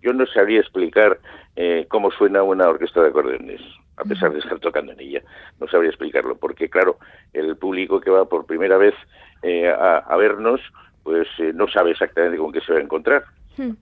[0.00, 1.18] yo no sabría explicar
[1.56, 3.60] eh, cómo suena una orquesta de acordeones,
[3.96, 5.22] a pesar de estar tocando en ella.
[5.58, 6.98] No sabría explicarlo, porque claro,
[7.32, 8.94] el público que va por primera vez
[9.42, 10.60] eh, a, a vernos,
[11.02, 13.24] pues eh, no sabe exactamente con qué se va a encontrar.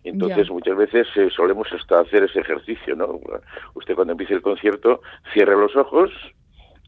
[0.05, 3.21] Entonces, muchas veces eh, solemos hasta hacer ese ejercicio, ¿no?
[3.75, 5.01] Usted cuando empiece el concierto,
[5.33, 6.11] cierre los ojos,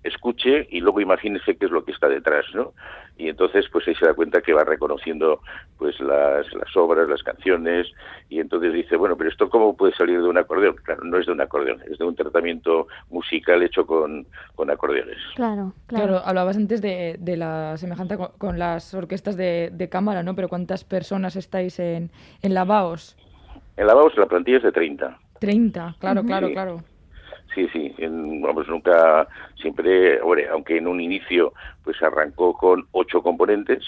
[0.05, 2.73] escuche y luego imagínese qué es lo que está detrás, ¿no?
[3.17, 5.41] Y entonces, pues ahí se da cuenta que va reconociendo,
[5.77, 7.89] pues, las, las obras, las canciones,
[8.29, 10.77] y entonces dice, bueno, pero esto cómo puede salir de un acordeón?
[10.85, 15.19] Claro, no es de un acordeón, es de un tratamiento musical hecho con, con acordeones.
[15.35, 16.23] Claro, Claro, claro.
[16.25, 20.37] hablabas antes de, de la semejanza con, con las orquestas de, de cámara, ¿no?
[20.37, 22.11] Pero ¿cuántas personas estáis en,
[22.43, 23.17] en la BAOS?
[23.77, 25.19] En la Baos la plantilla es de 30.
[25.41, 26.53] 30, claro, claro, Sí.
[26.53, 26.79] claro.
[27.59, 29.27] Sí, sí, en- vamos, nunca,
[29.61, 31.53] siempre, aunque en un inicio
[31.83, 33.83] pues arrancó con ocho componentes,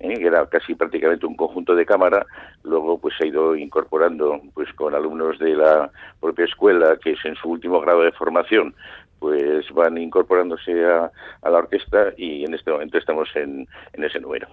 [0.00, 0.18] ¿eh?
[0.18, 2.26] que era casi prácticamente un conjunto de cámara,
[2.62, 5.90] luego pues se ha ido incorporando pues con alumnos de la
[6.20, 8.74] propia escuela, que es en su último grado de formación,
[9.18, 14.46] pues van incorporándose a, a la orquesta y en este momento estamos en ese número.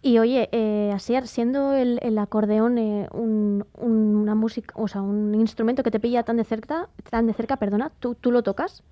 [0.00, 5.02] Y oye, eh, Asier, siendo el, el acordeón eh, un, un- una música, o sea,
[5.02, 8.42] un instrumento que te pilla tan de cerca, tan de cerca, perdona, ¿tú, tú lo
[8.42, 8.82] tocas?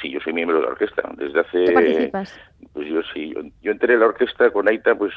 [0.00, 1.64] Sí, yo soy miembro de la orquesta desde hace...
[1.66, 2.32] ¿Tú participas?
[2.72, 5.12] Pues yo sí, yo, yo entré en la orquesta con Aita pues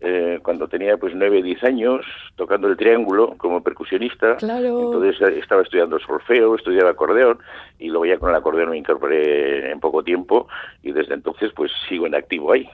[0.00, 2.04] eh, cuando tenía pues nueve, diez años,
[2.36, 4.36] tocando el triángulo como percusionista.
[4.36, 4.92] Claro.
[4.92, 7.38] Entonces eh, estaba estudiando solfeo, estudiaba acordeón
[7.80, 10.46] y luego ya con el acordeón me incorporé en poco tiempo
[10.82, 12.68] y desde entonces pues sigo en activo ahí.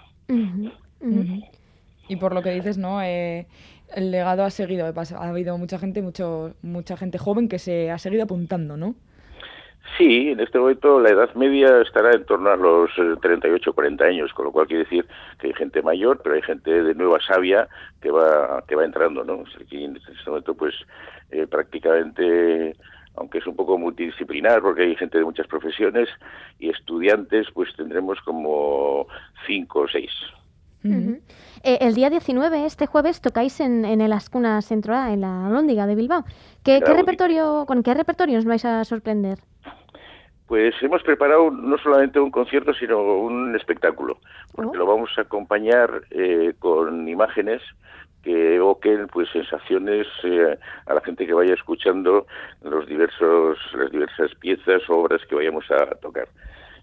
[2.08, 3.02] Y por lo que dices, ¿no?
[3.02, 3.46] Eh,
[3.94, 7.98] el legado ha seguido, ha habido mucha gente, mucho, mucha gente joven que se ha
[7.98, 8.94] seguido apuntando, ¿no?
[9.96, 14.04] Sí, en este momento la edad media estará en torno a los eh, 38 40
[14.04, 15.06] años, con lo cual quiere decir
[15.38, 17.68] que hay gente mayor, pero hay gente de nueva savia
[18.02, 19.38] que va que va entrando, ¿no?
[19.38, 20.74] O sea, que en este momento, pues,
[21.30, 22.76] eh, prácticamente,
[23.14, 26.08] aunque es un poco multidisciplinar, porque hay gente de muchas profesiones
[26.58, 29.06] y estudiantes, pues tendremos como
[29.46, 30.10] cinco o seis.
[31.62, 35.86] Eh, el día 19, este jueves, tocáis en, en el Ascuna Centroa, en la Lóndiga
[35.86, 36.24] de Bilbao.
[36.64, 39.38] ¿Qué, repertorio, ¿Con qué repertorio os vais a sorprender?
[40.46, 44.18] Pues hemos preparado no solamente un concierto, sino un espectáculo,
[44.52, 47.62] porque lo vamos a acompañar eh, con imágenes
[48.22, 52.26] que evoquen pues sensaciones eh, a la gente que vaya escuchando
[52.62, 56.28] los diversos las diversas piezas o obras que vayamos a tocar.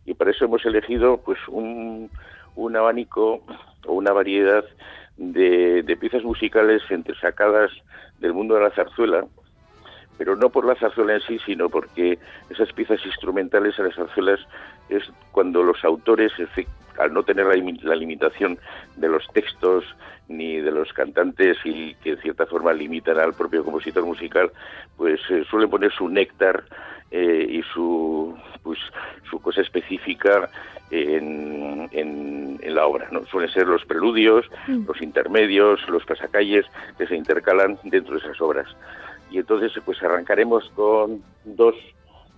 [0.06, 2.10] Y para eso hemos elegido pues un,
[2.56, 3.42] un abanico
[3.86, 4.66] o una variedad
[5.18, 7.72] de, de piezas musicales entresacadas
[8.20, 9.26] del mundo de la zarzuela,
[10.18, 12.20] pero no por la zarzuela en sí, sino porque
[12.50, 14.40] esas piezas instrumentales a las zarzuelas
[14.90, 16.32] es cuando los autores,
[17.00, 18.58] al no tener la limitación
[18.96, 19.84] de los textos
[20.28, 24.52] ni de los cantantes y que en cierta forma limitan al propio compositor musical,
[24.96, 26.64] pues eh, suelen poner su néctar
[27.12, 28.80] eh, y su pues
[29.30, 30.50] su cosa específica
[30.92, 33.08] en, en, en la obra.
[33.12, 33.26] ¿no?
[33.26, 34.86] Suelen ser los preludios, Mm.
[34.88, 36.66] los intermedios, los pasacalles
[36.98, 38.68] que se intercalan dentro de esas obras.
[39.32, 41.76] Y entonces pues arrancaremos con dos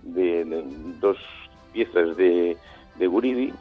[0.02, 0.64] de, de-
[1.00, 1.18] dos
[1.72, 2.56] piezas de,
[2.96, 3.52] de Guridi,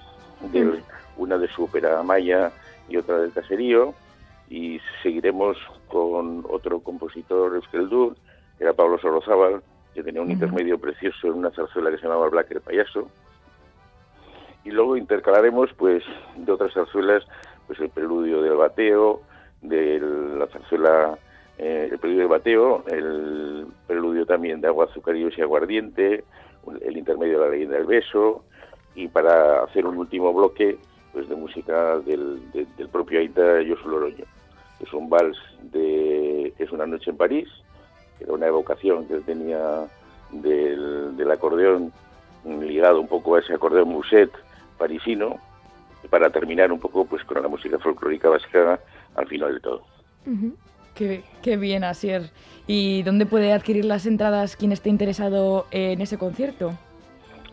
[0.52, 0.80] de,
[1.18, 2.52] una de su ópera maya
[2.90, 3.94] y otra del caserío,
[4.50, 8.16] y seguiremos con otro compositor euskeldur,
[8.58, 9.62] que era Pablo Sorozábal,
[9.96, 13.10] que tenía un intermedio precioso en una zarzuela que se llamaba Black el Payaso,
[14.64, 16.04] y luego intercalaremos pues
[16.36, 17.24] de otras zarzuelas
[17.68, 19.22] pues el preludio del bateo
[19.62, 20.00] de
[20.38, 21.18] la zarzuela
[21.58, 26.24] eh, el preludio del bateo el preludio también de agua azucarillos y aguardiente
[26.82, 28.44] el intermedio de la leyenda del beso
[28.96, 30.78] y para hacer un último bloque
[31.14, 34.26] pues de música del, de- del propio Aita Josu Loroño
[34.80, 37.48] es un vals de es una noche en París
[38.20, 39.86] era una evocación que él tenía
[40.32, 41.92] del, del acordeón
[42.46, 44.32] ligado un poco a ese acordeón muset
[44.78, 45.38] parisino
[46.10, 48.80] para terminar un poco pues con la música folclórica vasca
[49.16, 49.82] al final de todo.
[50.94, 52.30] Qué, qué bien, Asier.
[52.68, 56.74] ¿Y dónde puede adquirir las entradas quien esté interesado en ese concierto?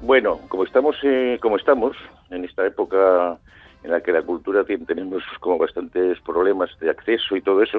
[0.00, 1.96] Bueno, como estamos eh, como estamos
[2.30, 3.38] en esta época
[3.82, 7.78] en la que la cultura tiene- tenemos como bastantes problemas de acceso y todo eso.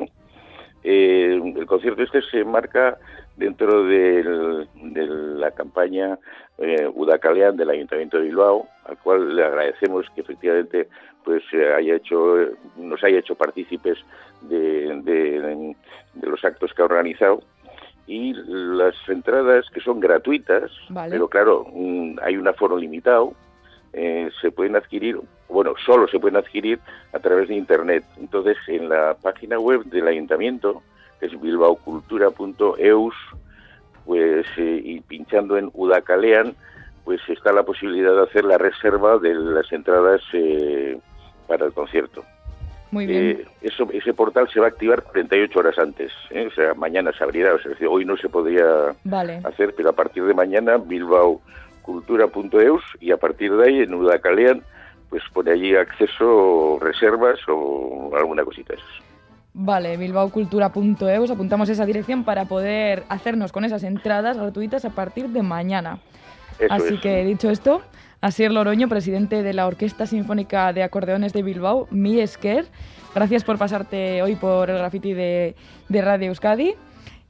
[0.84, 2.98] Eh, el concierto este se marca
[3.38, 6.20] dentro del- de la campaña
[6.60, 10.88] eh, Udacalean del Ayuntamiento de Bilbao, al cual le agradecemos que efectivamente
[11.24, 12.36] pues eh, haya hecho
[12.78, 13.98] nos haya hecho partícipes
[14.42, 15.76] de, de-
[16.14, 17.42] de los actos que ha organizado
[18.06, 21.12] y las entradas que son gratuitas, Vale.
[21.12, 23.34] pero claro, mm, hay un aforo limitado,
[23.94, 25.20] eh, se pueden adquirir,
[25.50, 26.80] bueno, solo se pueden adquirir
[27.14, 28.04] a través de Internet.
[28.18, 30.82] Entonces, en la página web del ayuntamiento,
[31.20, 33.16] que es bilbaocultura.eus,
[34.06, 36.56] pues, eh, y pinchando en Udacalean,
[37.06, 40.98] pues está la posibilidad de hacer la reserva de las entradas eh,
[41.48, 42.24] para el concierto.
[42.92, 43.24] Muy bien.
[43.24, 46.48] Eh, eso, ese portal se va a activar 48 horas antes, ¿eh?
[46.48, 49.42] o sea, mañana se abrirá, o sea, hoy no se podría Vale.
[49.44, 50.78] hacer, pero a partir de mañana
[51.86, 54.64] bilbaocultura.eus y a partir de ahí en Udacalean
[55.10, 58.86] pues pone allí acceso, reservas o alguna cosita esas.
[59.54, 65.30] Vale, bilbaocultura.eu, os apuntamos esa dirección para poder hacernos con esas entradas gratuitas a partir
[65.30, 66.00] de mañana.
[66.58, 67.02] Eso Así es.
[67.02, 67.84] que dicho esto,
[68.22, 72.66] Asier Loroño, presidente de la Orquesta Sinfónica de Acordeones de Bilbao, Mi Esker,
[73.14, 75.56] gracias por pasarte hoy por el graffiti de,
[75.90, 76.74] de Radio Euskadi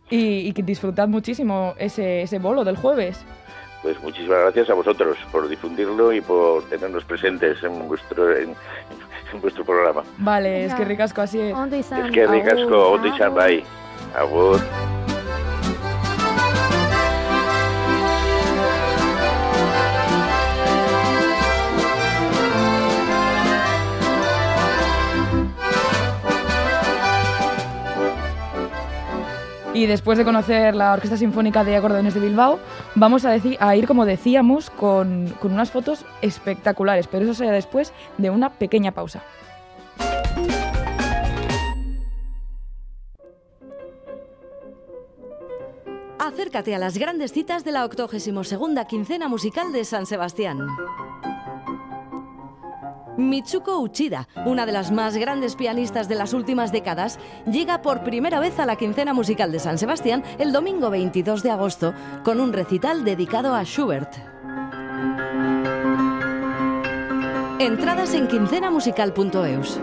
[0.10, 3.26] y, y que disfrutad muchísimo ese, ese bolo del jueves.
[3.84, 8.55] Pues muchísimas gracias a vosotros por difundirlo y por tenernos presentes en vuestro en,
[9.34, 10.03] en vuestro programa.
[10.17, 11.39] Vale, es que ricasco así.
[11.41, 13.63] Es que ricasco, ondo izan bai.
[14.15, 14.59] Agur.
[29.74, 32.59] Y después de conocer la Orquesta Sinfónica de Acordeones de Bilbao,
[32.93, 37.91] vamos a, a ir, como decíamos, con, con unas fotos espectaculares, pero eso será después
[38.19, 39.24] de una pequeña pausa.
[46.19, 48.55] Acércate a las grandes citas de la 82
[48.88, 50.67] quincena musical de San Sebastián.
[53.18, 58.39] Mitsuko Uchida, una de las más grandes pianistas de las últimas décadas, llega por primera
[58.39, 61.93] vez a la quincena musical de San Sebastián el domingo 22 de agosto
[62.24, 64.16] con un recital dedicado a Schubert.
[67.59, 69.80] Entradas en quincenamusical.eus.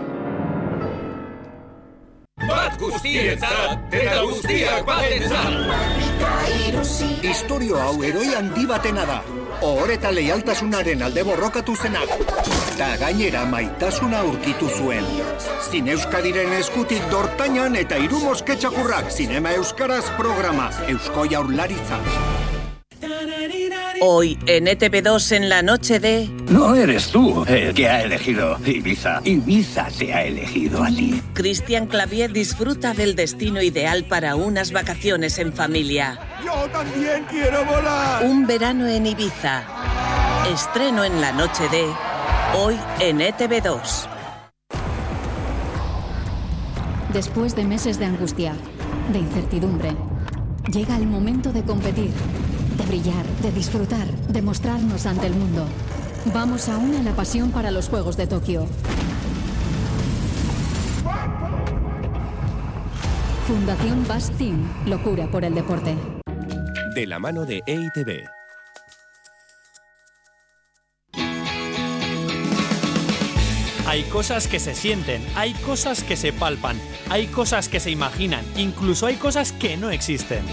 [2.47, 5.53] Bat guztientzat, eta guztiak batentzat.
[7.23, 9.21] Historio hau eroi handi batena da.
[9.61, 12.09] Ohor eta leialtasunaren alde borrokatu zenak.
[12.81, 15.05] Ta gainera maitasuna aurkitu zuen.
[15.69, 21.99] Zine Euskadiren eskutik dortainan eta hiru mosketxakurrak Zinema Euskaraz programa Eusko Jaurlaritza.
[24.01, 26.27] Hoy en ETV2 en la noche de...
[26.49, 29.21] No eres tú el que ha elegido Ibiza.
[29.25, 31.21] Ibiza te ha elegido a ti.
[31.35, 36.19] Cristian Clavier disfruta del destino ideal para unas vacaciones en familia.
[36.43, 38.25] Yo también quiero volar.
[38.25, 39.65] Un verano en Ibiza.
[40.51, 41.85] Estreno en la noche de...
[42.53, 44.09] Hoy en E ETV2.
[47.13, 48.53] Después de meses de angustia,
[49.13, 49.91] de incertidumbre,
[50.69, 52.11] llega el momento de competir,
[52.77, 55.65] de brillar, de disfrutar, de mostrarnos ante el mundo.
[56.33, 58.65] Vamos a una la pasión para los Juegos de Tokio.
[63.47, 65.95] Fundación Bass Team, locura por el deporte.
[66.95, 68.40] De la mano de EITB.
[73.91, 76.79] Hay cosas que se sienten, hay cosas que se palpan,
[77.09, 80.45] hay cosas que se imaginan, incluso hay cosas que no existen.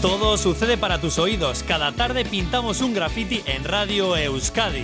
[0.00, 1.62] Todo sucede para tus oídos.
[1.62, 4.82] Cada tarde pintamos un graffiti en Radio Euskadi.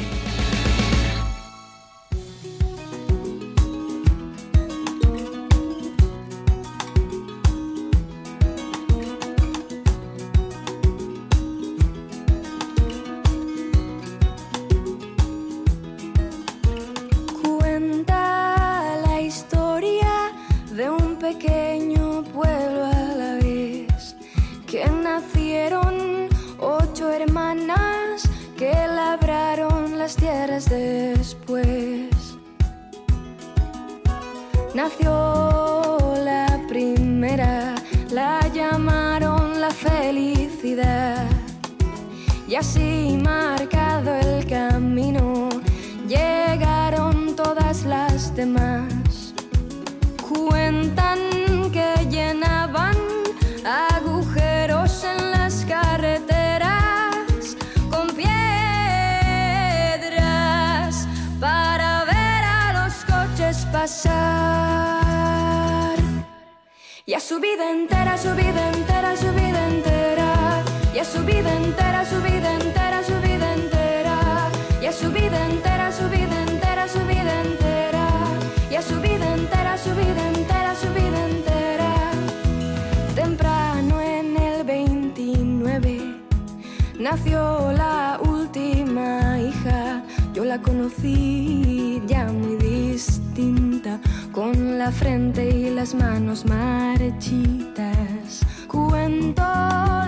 [87.10, 90.04] Nació la última hija.
[90.34, 93.98] Yo la conocí ya muy distinta,
[94.30, 98.44] con la frente y las manos marchitas.
[98.66, 99.42] Cuento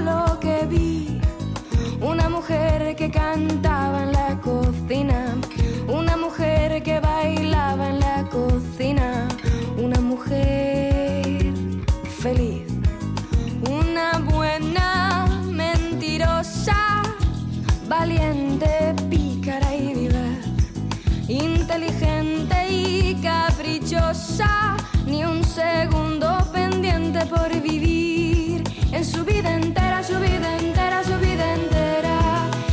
[0.04, 1.20] lo que vi,
[2.02, 5.36] una mujer que cantaba en la cocina,
[5.88, 7.99] una mujer que bailaba en la
[25.50, 28.62] segundo pendiente por vivir.
[28.92, 32.18] En su vida entera, su vida entera, su vida entera,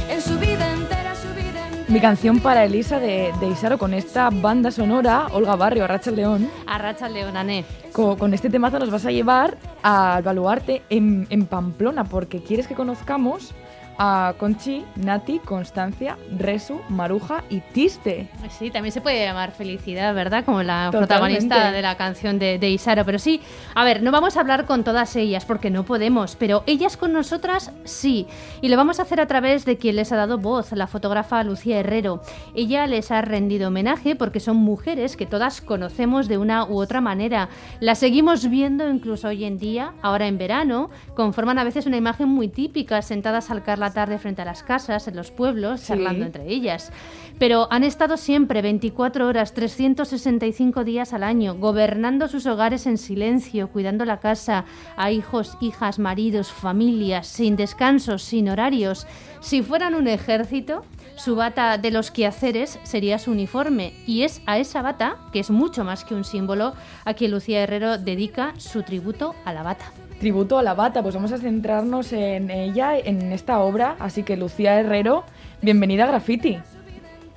[0.09, 1.86] en su vida entera, su vida entera.
[1.88, 6.49] Mi canción para Elisa de, de Isaro con esta banda sonora, Olga Barrio, Rachel León.
[6.67, 7.65] A Rachel León, Ané.
[7.91, 12.67] Con, con este temazo nos vas a llevar al baluarte en, en Pamplona, porque quieres
[12.67, 13.53] que conozcamos
[13.97, 18.29] a Conchi, Nati, Constancia, Resu, Maruja y Tiste.
[18.49, 20.45] Sí, también se puede llamar felicidad, ¿verdad?
[20.45, 21.07] Como la Totalmente.
[21.07, 23.05] protagonista de la canción de, de Isaro.
[23.05, 23.41] Pero sí,
[23.75, 27.13] a ver, no vamos a hablar con todas ellas porque no podemos, pero ellas con
[27.13, 28.27] nosotras sí.
[28.61, 31.43] Y lo vamos a hacer a través de quien les ha dado voz, la fotógrafa
[31.43, 32.21] Lucía Herrero.
[32.55, 37.01] Ella les ha rendido homenaje porque son mujeres que todas conocemos de una u otra
[37.01, 37.49] manera.
[37.79, 42.29] Las seguimos viendo incluso hoy en día, ahora en verano, conforman a veces una imagen
[42.29, 45.88] muy típica, sentadas al caer la tarde frente a las casas, en los pueblos, Sí.
[45.88, 46.91] charlando entre ellas.
[47.39, 53.69] Pero han estado siempre 24 horas, 365 días al año, gobernando sus hogares en silencio,
[53.69, 54.65] cuidando la casa,
[54.95, 59.07] a hijos, hijas, maridos, familias, sin descansos, sin horarios.
[59.39, 60.83] Si fueran un ejército,
[61.15, 63.93] su bata de los quehaceres sería su uniforme.
[64.05, 66.73] Y es a esa bata, que es mucho más que un símbolo,
[67.05, 69.85] a quien Lucía Herrero dedica su tributo a la bata.
[70.20, 73.95] Tributo a la bata, pues vamos a centrarnos en ella, en esta obra.
[73.99, 75.24] Así que Lucía Herrero,
[75.61, 76.57] bienvenida a Graffiti.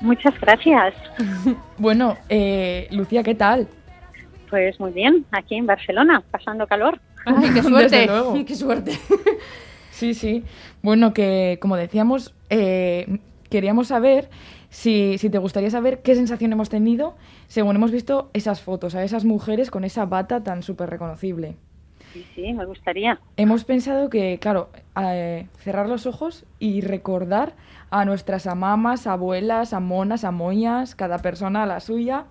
[0.01, 0.95] Muchas gracias.
[1.76, 3.68] Bueno, eh, Lucía, ¿qué tal?
[4.49, 6.99] Pues muy bien, aquí en Barcelona, pasando calor.
[7.26, 8.09] ¡Ay, qué suerte!
[8.47, 8.93] ¡Qué suerte!
[9.91, 10.45] Sí, sí.
[10.83, 13.18] Bueno, que como decíamos, eh,
[13.51, 14.31] queríamos saber
[14.70, 17.14] si, si te gustaría saber qué sensación hemos tenido
[17.47, 21.57] según hemos visto esas fotos, a esas mujeres con esa bata tan súper reconocible.
[22.12, 23.20] Sí, sí, me gustaría.
[23.36, 27.54] Hemos pensado que, claro, eh, cerrar los ojos y recordar
[27.90, 32.24] a nuestras amamas, abuelas, amonas, amoñas, cada persona a la suya,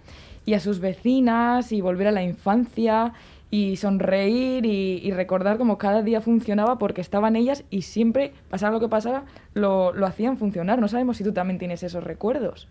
[0.46, 3.14] y a sus vecinas, y volver a la infancia,
[3.52, 8.80] y sonreír, y, recordar cómo cada día funcionaba porque estaban ellas y siempre, pasara lo
[8.80, 9.24] que pasara,
[9.54, 10.80] lo, lo hacían funcionar.
[10.80, 12.68] No sabemos si tú también tienes esos recuerdos.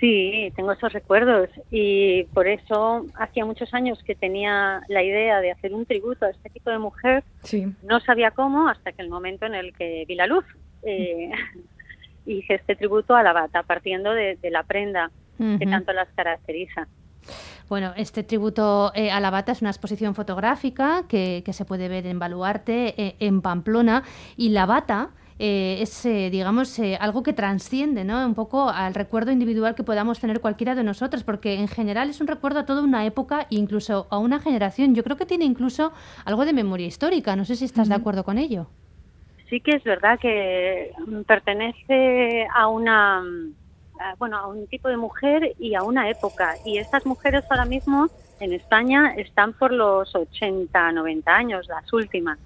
[0.00, 5.50] Sí, tengo esos recuerdos y por eso hacía muchos años que tenía la idea de
[5.50, 7.24] hacer un tributo a este tipo de mujer.
[7.42, 7.66] Sí.
[7.82, 10.44] No sabía cómo hasta que el momento en el que vi la luz.
[10.82, 11.30] Eh,
[12.26, 16.88] hice este tributo a la bata, partiendo de, de la prenda que tanto las caracteriza.
[17.68, 21.88] Bueno, este tributo eh, a la bata es una exposición fotográfica que, que se puede
[21.88, 24.02] ver en Baluarte, eh, en Pamplona,
[24.36, 28.24] y la bata eh, es, eh, digamos, eh, algo que transciende ¿no?
[28.26, 32.20] un poco al recuerdo individual que podamos tener cualquiera de nosotros, porque en general es
[32.20, 34.94] un recuerdo a toda una época e incluso a una generación.
[34.94, 35.92] Yo creo que tiene incluso
[36.24, 37.36] algo de memoria histórica.
[37.36, 38.68] No sé si estás de acuerdo con ello.
[39.48, 43.54] Sí que es verdad que mm, pertenece a una mm,
[44.00, 46.54] a- bueno, a un tipo de mujer y a una época.
[46.64, 48.08] Y estas mujeres ahora mismo
[48.40, 52.38] en España están por los 80, 90 años, las últimas.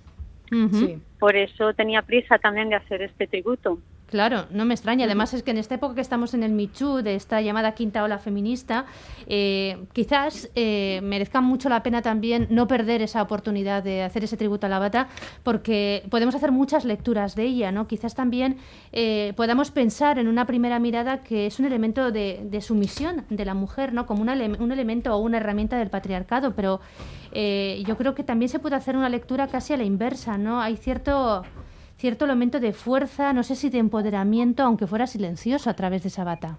[1.19, 3.79] Por eso tenía prisa también de hacer este tributo.
[4.13, 5.07] Claro, no me extraña.
[5.07, 8.05] Además es que en esta época que estamos en el Michu, de esta llamada quinta
[8.05, 8.85] ola feminista,
[9.27, 14.37] eh, quizás eh, merezca mucho la pena también no perder esa oportunidad de hacer ese
[14.37, 15.09] tributo a la bata,
[15.43, 17.87] porque podemos hacer muchas lecturas de ella, ¿no?
[17.87, 18.59] Quizás también
[18.93, 23.47] eh, podamos pensar en una primera mirada que es un elemento de, de sumisión de
[23.47, 24.05] la mujer, ¿no?
[24.05, 26.83] Como una un elemento o una herramienta del patriarcado, pero
[27.33, 30.61] eh, yo creo que también se puede hacer una lectura casi a la inversa, ¿no?
[30.61, 31.45] Hay cierto
[32.03, 36.09] cierto elemento de fuerza, no sé si de empoderamiento, aunque fuera silencioso a través de
[36.09, 36.59] esa bata.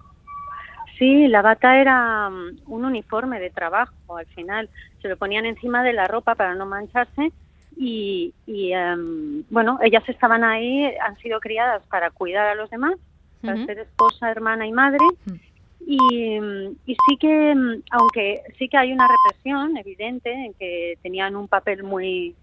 [0.98, 4.70] Sí, la bata era mm, un uniforme de trabajo al final.
[5.02, 7.30] Se lo ponían encima de la ropa para no mancharse
[7.76, 12.94] y, y, em, bueno, ellas estaban ahí, han sido criadas para cuidar a los demás,
[13.42, 15.04] para ser esposa, hermana y madre
[15.86, 16.38] Y,
[16.86, 21.48] y sí que, mm, aunque sí que hay una represión evidente en que tenían un
[21.48, 22.34] papel muy,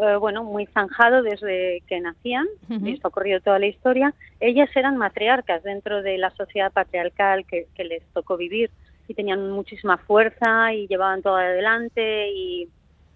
[0.00, 4.70] eh, bueno, muy zanjado desde que nacían, y esto ha ocurrido toda la historia, ellas
[4.74, 8.70] eran matriarcas dentro de la sociedad patriarcal que, que les tocó vivir
[9.08, 12.68] y tenían muchísima fuerza y llevaban todo adelante y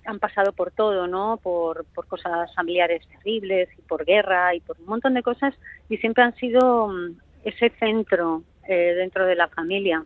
[0.04, 1.38] han pasado por todo, ¿no?
[1.42, 5.54] Por, por cosas familiares terribles y por guerra y por un montón de cosas
[5.88, 10.04] y siempre han sido mm, ese centro eh, dentro de la familia.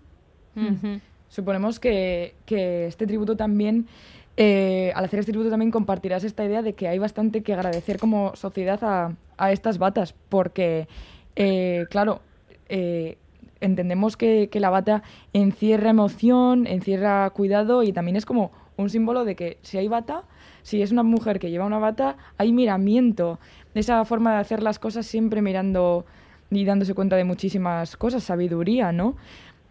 [1.29, 3.87] Suponemos que, que este tributo también,
[4.43, 7.99] eh, al hacer este tributo también compartirás esta idea de que hay bastante que agradecer
[7.99, 10.89] como sociedad a, a estas batas, porque,
[11.37, 12.23] eh, claro,
[12.71, 13.19] eh,
[13.61, 15.03] entendemos que, que la bata
[15.35, 20.23] encierra emoción, encierra cuidado y también es como un símbolo de que si hay bata,
[20.63, 23.39] si es una mujer que lleva una bata, hay miramiento,
[23.75, 26.07] esa forma de hacer las cosas siempre mirando
[26.51, 29.17] y dándose cuenta de muchísimas cosas, sabiduría, ¿no?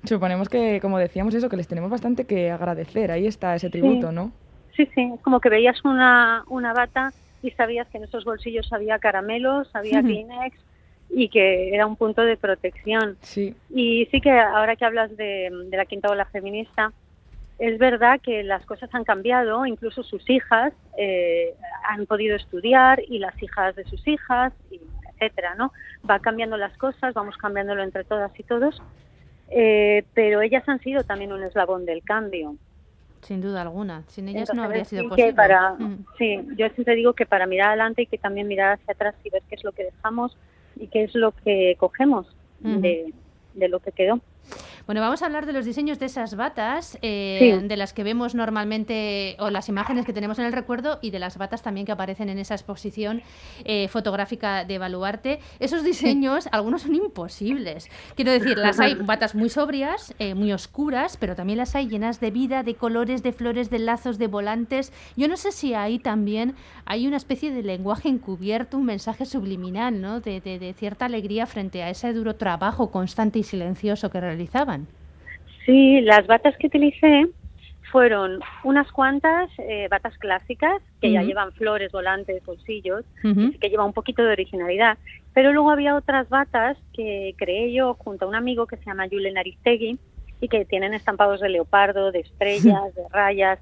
[0.03, 3.11] Suponemos que, como decíamos eso, que les tenemos bastante que agradecer.
[3.11, 4.15] Ahí está ese tributo, Sí.
[4.15, 4.32] ¿no?
[4.80, 7.11] Sí, sí, es como que veías una, una bata
[7.43, 10.01] y sabías que en esos bolsillos había caramelos, había.
[10.01, 10.57] Kleenex
[11.09, 13.17] y que era un punto de protección.
[13.19, 13.53] Sí.
[13.69, 16.93] Y sí que ahora que hablas de, de la quinta ola feminista,
[17.57, 21.53] es verdad que las cosas han cambiado, incluso sus hijas eh,
[21.89, 25.73] han podido estudiar y las hijas de sus hijas, y etcétera, ¿no?
[26.09, 28.82] Va cambiando las cosas, vamos cambiándolo entre todas y todos,
[29.49, 32.55] eh, pero ellas han sido también un eslabón del cambio.
[33.22, 34.03] Sin duda alguna.
[34.07, 35.34] Sin ellas no Entonces, habría sido posible.
[35.34, 36.05] para, Mm.
[36.17, 39.30] sí, yo siempre digo que para mirar adelante y que también mirar hacia atrás y
[39.30, 40.38] ver qué es lo que dejamos
[40.76, 42.28] y qué es lo que cogemos
[42.63, 42.80] Ujú.
[42.82, 43.13] de,
[43.53, 44.22] de lo que quedó.
[44.89, 47.67] Bueno, vamos a hablar de los diseños de esas batas, eh, Sí.
[47.67, 51.19] de las que vemos normalmente, o las imágenes que tenemos en el recuerdo, y de
[51.19, 53.21] las batas también que aparecen en esa exposición
[53.65, 55.41] eh, fotográfica de Baluarte.
[55.59, 57.87] Esos diseños, algunos son imposibles.
[58.15, 62.19] Quiero decir, las hay batas muy sobrias, eh, muy oscuras, pero también las hay llenas
[62.19, 64.91] de vida, de colores, de flores, de lazos, de volantes.
[65.15, 70.01] Yo no sé si ahí también hay una especie de lenguaje encubierto, un mensaje subliminal,
[70.01, 70.19] ¿no?
[70.19, 74.78] De, de- de cierta alegría frente a ese duro trabajo constante y silencioso que realizaban.
[75.66, 77.28] Sí, las batas que utilicé
[77.91, 83.93] fueron unas cuantas eh, batas clásicas que ya llevan flores, volantes, bolsillos, que lleva un
[83.93, 84.97] poquito de originalidad.
[85.34, 89.07] Pero luego había otras batas que creé yo junto a un amigo que se llama
[89.10, 89.97] Julen Aristegui
[90.41, 93.60] y que tienen estampados de leopardo, de estrellas, de rayas.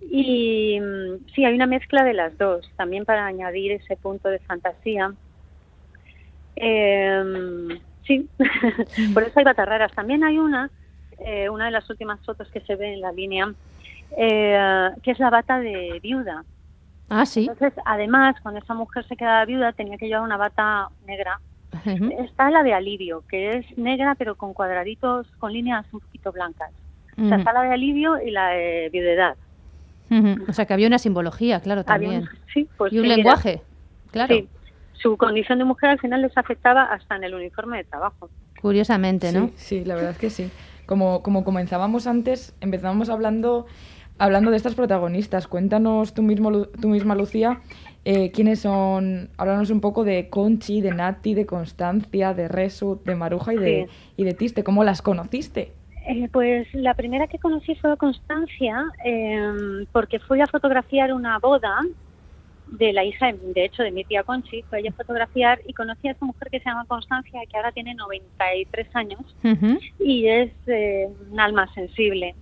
[0.00, 4.38] Y mm, sí, hay una mezcla de las dos, también para añadir ese punto de
[4.40, 5.12] fantasía.
[6.56, 8.28] Em, sí,
[9.14, 9.92] por eso hay batas raras.
[9.92, 10.70] También hay una,
[11.18, 13.52] eh, una de las últimas fotos que se ve en la línea,
[14.16, 16.44] eh, que es la bata de viuda.
[17.08, 17.40] Ah, sí.
[17.50, 21.40] Entonces, además, cuando esa mujer se quedaba viuda, tenía que llevar una bata negra.
[22.20, 26.70] Está la de alivio, que es negra pero con cuadraditos, con líneas un poquito blancas.
[27.20, 29.36] O sea, está la de alivio y la de viudedad.
[30.48, 32.22] O sea, que había una simbología, claro, también.
[32.22, 33.62] un- sí, pues y un sí, era- lenguaje,
[34.12, 34.34] claro.
[34.34, 34.48] Sí.
[34.92, 38.30] Su condición de mujer al final les afectaba hasta en el uniforme de trabajo.
[38.62, 39.48] Curiosamente, ¿no?
[39.48, 40.50] Sí, sí, la verdad es que sí.
[40.86, 43.66] Como, como comenzábamos antes, empezábamos hablando,
[44.18, 45.46] hablando de estas protagonistas.
[45.46, 47.60] Cuéntanos tú, mismo, tú misma, Lucía,
[48.04, 49.30] eh, quiénes son.
[49.36, 53.88] Háblanos un poco de Conchi, de Nati, de Constancia, de Resu, de Maruja y de,
[54.16, 54.64] y de Tiste.
[54.64, 55.72] ¿Cómo las conociste?
[56.06, 61.80] Eh, pues la primera que conocí fue Constancia, eh, porque fui a fotografiar una boda
[62.78, 66.08] de la hija, de hecho, de mi tía Conchi, fue ella a fotografiar y conocí
[66.08, 69.20] a esa mujer que se llama Constancia, que ahora tiene 93 años
[70.00, 72.34] y es eh, un alma sensible.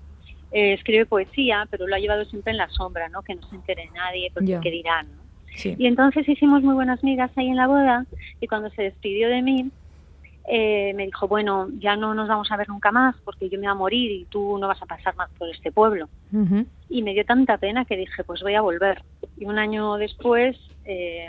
[0.50, 3.22] Eh, escribe poesía, pero lo ha llevado siempre en la sombra, ¿no?
[3.22, 4.60] Que no se entere nadie, porque Ya.
[4.60, 5.22] qué dirán, ¿no?
[5.54, 5.74] Sí.
[5.78, 8.06] Y entonces hicimos muy buenas migas ahí en la boda
[8.40, 9.70] y cuando se despidió de mí,
[10.46, 13.66] eh, me dijo, bueno, ya no nos vamos a ver nunca más porque yo me
[13.66, 16.08] voy a morir y tú no vas a pasar más por este pueblo.
[16.88, 19.02] Y me dio tanta pena que dije, pues voy a volver.
[19.36, 21.28] Y un año después, eh,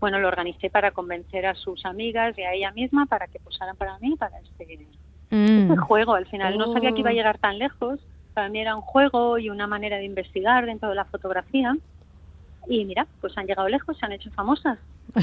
[0.00, 3.76] bueno, lo organicé para convencer a sus amigas y a ella misma para que posaran
[3.76, 4.86] para mí, para este,
[5.30, 5.58] Mm.
[5.70, 6.14] este juego.
[6.14, 7.16] Al final no sabía que iba a Oh.
[7.16, 8.00] llegar tan lejos.
[8.32, 11.76] Para mí era un juego y una manera de investigar dentro de la fotografía.
[12.68, 14.78] Y mira, pues han llegado lejos, se han hecho famosas.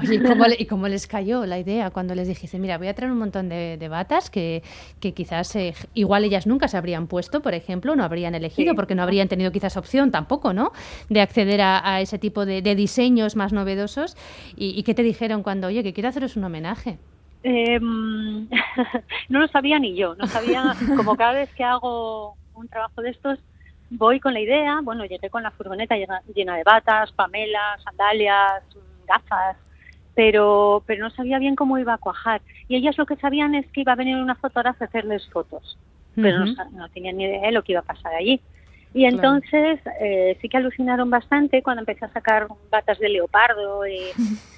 [0.00, 2.86] Oye, ¿y cómo, le- y cómo les cayó la idea cuando les dijiste, mira, voy
[2.86, 4.62] a traer un montón de, de batas que,
[5.00, 8.76] que quizás eh, igual ellas nunca se habrían puesto, por ejemplo, no habrían elegido, Sí.
[8.76, 10.70] porque no habrían tenido quizás opción tampoco, ¿no?
[11.08, 14.16] De acceder a, a ese tipo de, de diseños más novedosos.
[14.56, 16.98] ¿Y, y qué te dijeron cuando, oye, que quiero haceros un homenaje?
[17.42, 17.80] Eh,
[19.28, 23.10] no lo sabía ni yo, no sabía, como cada vez que hago un trabajo de
[23.10, 23.38] estos,
[23.90, 28.64] voy con la idea, bueno, llegué con la furgoneta llena, llena de batas, pamelas, sandalias,
[29.06, 29.56] gafas,
[30.14, 32.42] pero, pero no sabía bien cómo iba a cuajar.
[32.68, 35.78] Y ellas lo que sabían es que iba a venir una fotógrafa a hacerles fotos,
[36.14, 36.54] pero no Ujú.
[36.54, 38.40] sa- no, tenían ni idea de lo que iba a pasar allí.
[38.92, 44.12] Y entonces eh, sí que alucinaron bastante cuando empecé a sacar batas de leopardo y,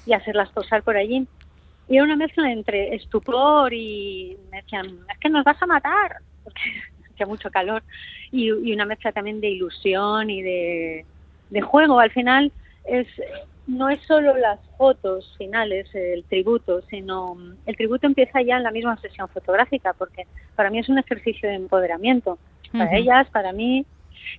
[0.05, 1.27] y hacerlas posar por allí.
[1.87, 6.17] Y era una mezcla entre estupor y me decían, es que nos vas a matar,
[6.43, 6.61] porque
[7.11, 7.83] hacía mucho calor,
[8.31, 11.05] y, y una mezcla también de ilusión y de,
[11.49, 11.99] de juego.
[11.99, 12.51] Al final
[12.85, 13.07] es
[13.67, 18.71] no es solo las fotos finales, el tributo, sino el tributo empieza ya en la
[18.71, 20.25] misma sesión fotográfica, porque
[20.55, 22.39] para mí es un ejercicio de empoderamiento,
[22.71, 23.85] para ellas, para mí.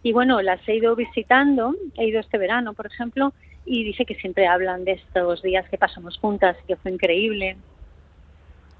[0.02, 3.34] Y bueno, las he ido visitando, he ido este verano, por ejemplo,
[3.66, 7.56] y dice que siempre hablan de estos días que pasamos juntas, que fue increíble.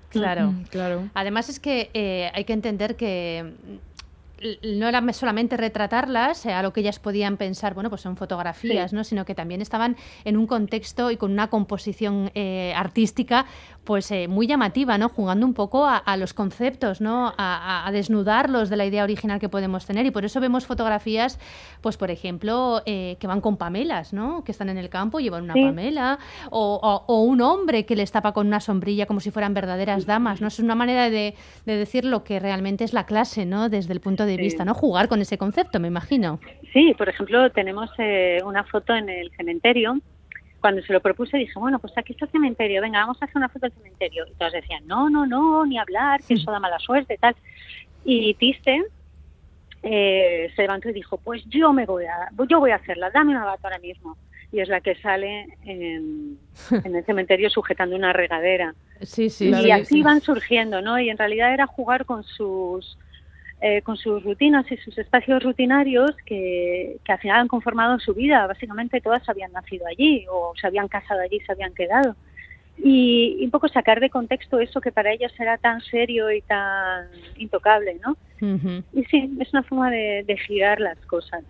[0.08, 0.54] Claro.
[0.70, 1.10] claro.
[1.12, 3.52] Además es que eh, hay que entender que
[4.62, 8.16] no era me- solamente retratarlas eh, a lo que ellas podían pensar, bueno, pues son
[8.16, 8.96] fotografías, Sí.
[8.96, 9.04] ¿no?
[9.04, 13.46] Sino que también estaban en un contexto y con una composición eh, artística
[13.88, 15.08] pues eh, muy llamativa, ¿no?
[15.08, 17.32] Jugando un poco a, a los conceptos, ¿no?
[17.38, 21.40] A, desnudarlos de la idea original que podemos tener y por eso vemos fotografías,
[21.80, 24.44] pues por ejemplo, eh, que van con pamelas, ¿no?
[24.44, 25.62] Que están en el campo, llevan una Sí.
[25.64, 26.18] pamela
[26.50, 30.04] o, o- o un hombre que les tapa con una sombrilla como si fueran verdaderas
[30.04, 30.48] damas, ¿no?
[30.48, 31.34] Es una manera de,
[31.64, 33.70] de decir lo que realmente es la clase, ¿no?
[33.70, 34.42] Desde el punto de Sí.
[34.42, 34.74] vista, ¿no?
[34.74, 36.40] Jugar con ese concepto, me imagino.
[36.74, 39.98] Sí, por ejemplo, tenemos eh, una foto en el cementerio.
[40.60, 43.36] Cuando se lo propuse dije, bueno, pues aquí está el cementerio, venga, vamos a hacer
[43.36, 44.26] una foto del cementerio.
[44.26, 47.36] Y todas decían, no, no, no, ni hablar, que eso da mala suerte, tal.
[48.04, 48.84] Y Tiste
[49.82, 53.32] eh, se levantó y dijo, pues yo me voy a, yo voy a hacerla, dame
[53.32, 54.16] una bata ahora mismo.
[54.50, 56.38] Y es la que sale en,
[56.84, 58.74] en el cementerio sujetando una regadera.
[59.02, 59.50] Sí, sí.
[59.50, 60.98] y así van surgiendo, ¿no?
[60.98, 62.98] Y en realidad era jugar con sus
[63.60, 68.14] eh, con sus rutinas y sus espacios rutinarios que, que al final han conformado su
[68.14, 68.46] vida.
[68.46, 72.14] Básicamente todas habían nacido allí o se habían casado allí, se habían quedado.
[72.80, 76.42] Y, y un poco sacar de contexto eso que para ellas era tan serio y
[76.42, 78.16] tan intocable, ¿no?
[78.92, 81.42] Y sí, es una forma de, de girar las cosas.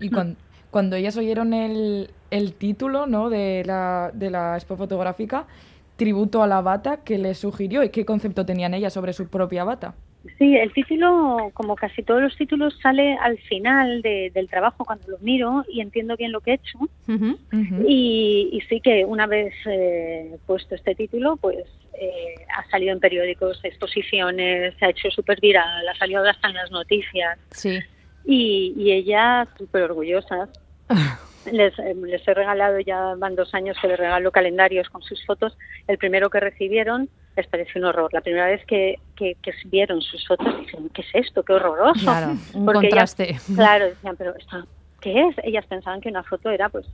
[0.00, 0.36] Y cuan-
[0.70, 3.28] cuando, ellas oyeron el, el título ¿no?
[3.28, 5.46] de, la, de la expo fotográfica,
[5.96, 9.62] Tributo a la bata, ¿qué les sugirió y qué concepto tenían ellas sobre su propia
[9.62, 9.94] bata?
[10.38, 15.06] Sí, el título, como casi todos los títulos, sale al final de- del trabajo cuando
[15.08, 16.78] lo miro y entiendo bien lo que he hecho.
[17.86, 21.64] Y, y sí que una vez eh, puesto este título, pues
[22.00, 26.54] eh, ha salido en periódicos, exposiciones, se ha hecho súper viral, ha salido hasta en
[26.54, 27.38] las noticias.
[27.50, 27.78] Sí.
[28.24, 30.48] Y, y ellas súper orgullosas.
[31.52, 35.22] Les, eh, les he regalado, ya van dos años que les regalo calendarios con sus
[35.26, 35.54] fotos.
[35.86, 38.12] El primero que recibieron les pareció un horror.
[38.12, 41.42] La primera vez que, que, que vieron sus fotos dijeron, ¿qué es esto?
[41.42, 42.00] ¡Qué horroroso!
[42.00, 43.36] Claro, un Porque ellas- contraste.
[43.54, 44.66] claro, decían, pero esto,
[45.00, 45.36] ¿qué es?
[45.42, 46.86] Ellas pensaban que una foto era pues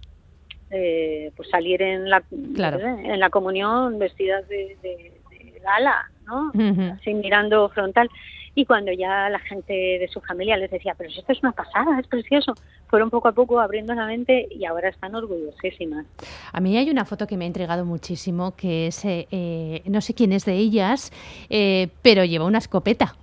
[0.71, 2.23] eh, pues salir en la
[2.55, 2.79] Claro.
[2.81, 6.53] en la comunión vestidas de, de- de gala, ¿no?
[6.95, 8.09] Así mirando frontal.
[8.55, 11.99] Y cuando ya la gente de su familia les decía, pero esto es una pasada,
[12.01, 12.55] es precioso,
[12.89, 16.07] fueron poco a poco abriendo la mente y ahora están orgullosísimas.
[16.53, 20.01] A mí hay una foto que me ha intrigado muchísimo, que es, eh, eh, no
[20.01, 21.13] sé quién es de ellas,
[21.49, 23.15] eh, pero lleva una escopeta.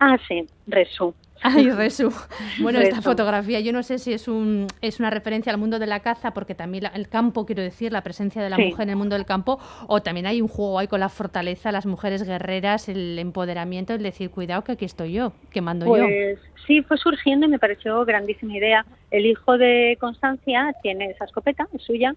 [0.00, 1.14] Ah, sí, Resú.
[1.44, 2.10] Ay, Resu.
[2.60, 5.86] Bueno, esta fotografía, yo no sé si es, un, es una referencia al mundo de
[5.86, 8.64] la caza, porque también la- el campo, quiero decir, la presencia de la Sí.
[8.70, 11.70] mujer en el mundo del campo, o también hay un juego ahí con la fortaleza,
[11.70, 16.04] las mujeres guerreras, el empoderamiento, el decir, cuidado que aquí estoy yo, que mando yo.
[16.04, 18.86] Pues sí, fue surgiendo y me pareció grandísima idea.
[19.10, 22.14] El hijo de Constancia tiene esa escopeta, es suya,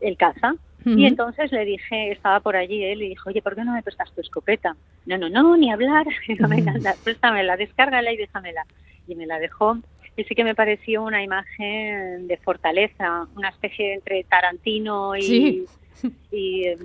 [0.00, 0.54] él caza.
[0.84, 3.82] Y entonces le dije, estaba por allí él y dijo, oye, ¿por qué no me
[3.82, 4.76] prestas tu escopeta?
[5.06, 6.06] No, no, no, ni hablar.
[6.28, 8.64] Digo, venga, anda, préstamela, descárgala y déjamela.
[9.06, 9.78] Y me la dejó.
[10.16, 15.66] Y sí que me pareció una imagen de fortaleza, una especie entre Tarantino y, Sí.
[16.32, 16.78] y eh,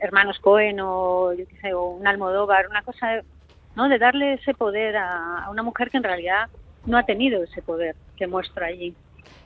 [0.00, 3.22] hermanos Cohen o, yo qué sé, o un Almodóvar, una cosa,
[3.76, 3.88] ¿no?
[3.88, 6.48] De darle ese poder a, a una mujer que en realidad
[6.86, 8.94] no ha tenido ese poder que muestra allí.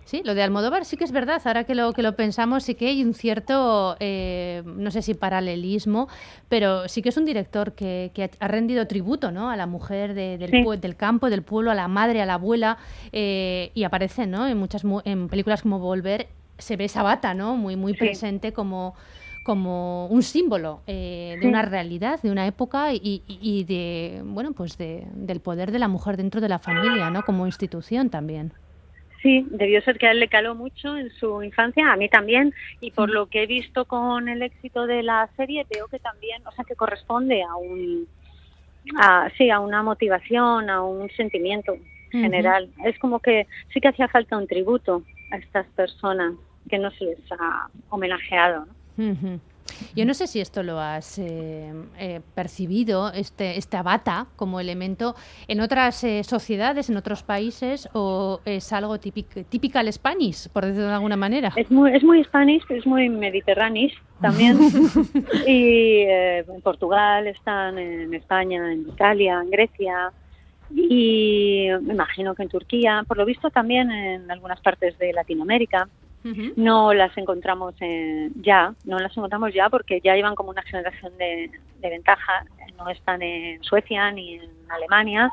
[0.05, 1.41] Sí, lo de Almodóvar sí que es verdad.
[1.45, 5.15] Ahora que lo que lo pensamos, sí que hay un cierto, eh, no sé si
[5.15, 6.09] paralelismo,
[6.49, 9.51] pero sí que es un director que, que ha rendido tributo ¿no?
[9.51, 10.65] a la mujer de- del, Sí.
[10.81, 12.79] del campo, del pueblo, a la madre, a la abuela,
[13.13, 14.47] eh, y aparece ¿no?
[14.49, 16.29] en muchas mu- en películas como Volver,
[16.59, 17.57] se ve esa bata ¿no?
[17.57, 17.99] muy, muy Sí.
[17.99, 18.95] presente como
[19.45, 21.49] como un símbolo eh, de Sí.
[21.49, 25.81] una realidad, de una época y, y- y de bueno pues de- del poder de
[25.81, 27.25] la mujer dentro de la familia, ¿no?
[27.25, 28.53] Como institución también.
[29.23, 32.53] Sí, debió ser que a él le caló mucho en su infancia, a mí también,
[32.81, 36.45] y por lo que he visto con el éxito de la serie, veo que también,
[36.47, 38.09] o sea, que corresponde a un,
[38.99, 41.77] a, sí, a una motivación, a un sentimiento
[42.11, 42.69] general.
[42.85, 46.35] Es como que sí que hacía falta un tributo a estas personas
[46.69, 48.67] que no se les ha homenajeado.
[48.97, 49.41] ¿no?
[49.95, 55.15] Yo no sé si esto lo has eh, eh, percibido, este, esta bata como elemento
[55.49, 60.89] en otras eh, sociedades, en otros países, o es algo típico, typical Spanish, por decirlo
[60.89, 61.53] de alguna manera.
[61.57, 63.73] Es muy, es muy Spanish, es muy mediterráneo
[64.21, 64.59] también.
[65.47, 70.13] y eh, en Portugal están, en España, en Italia, en Grecia
[70.75, 75.89] y me imagino que en Turquía, por lo visto también en algunas partes de Latinoamérica.
[76.57, 81.17] No las encontramos en- ya, no las encontramos ya porque ya llevan como una generación
[81.19, 82.45] de, de ventaja.
[82.77, 85.31] No están en Suecia ni en Alemania,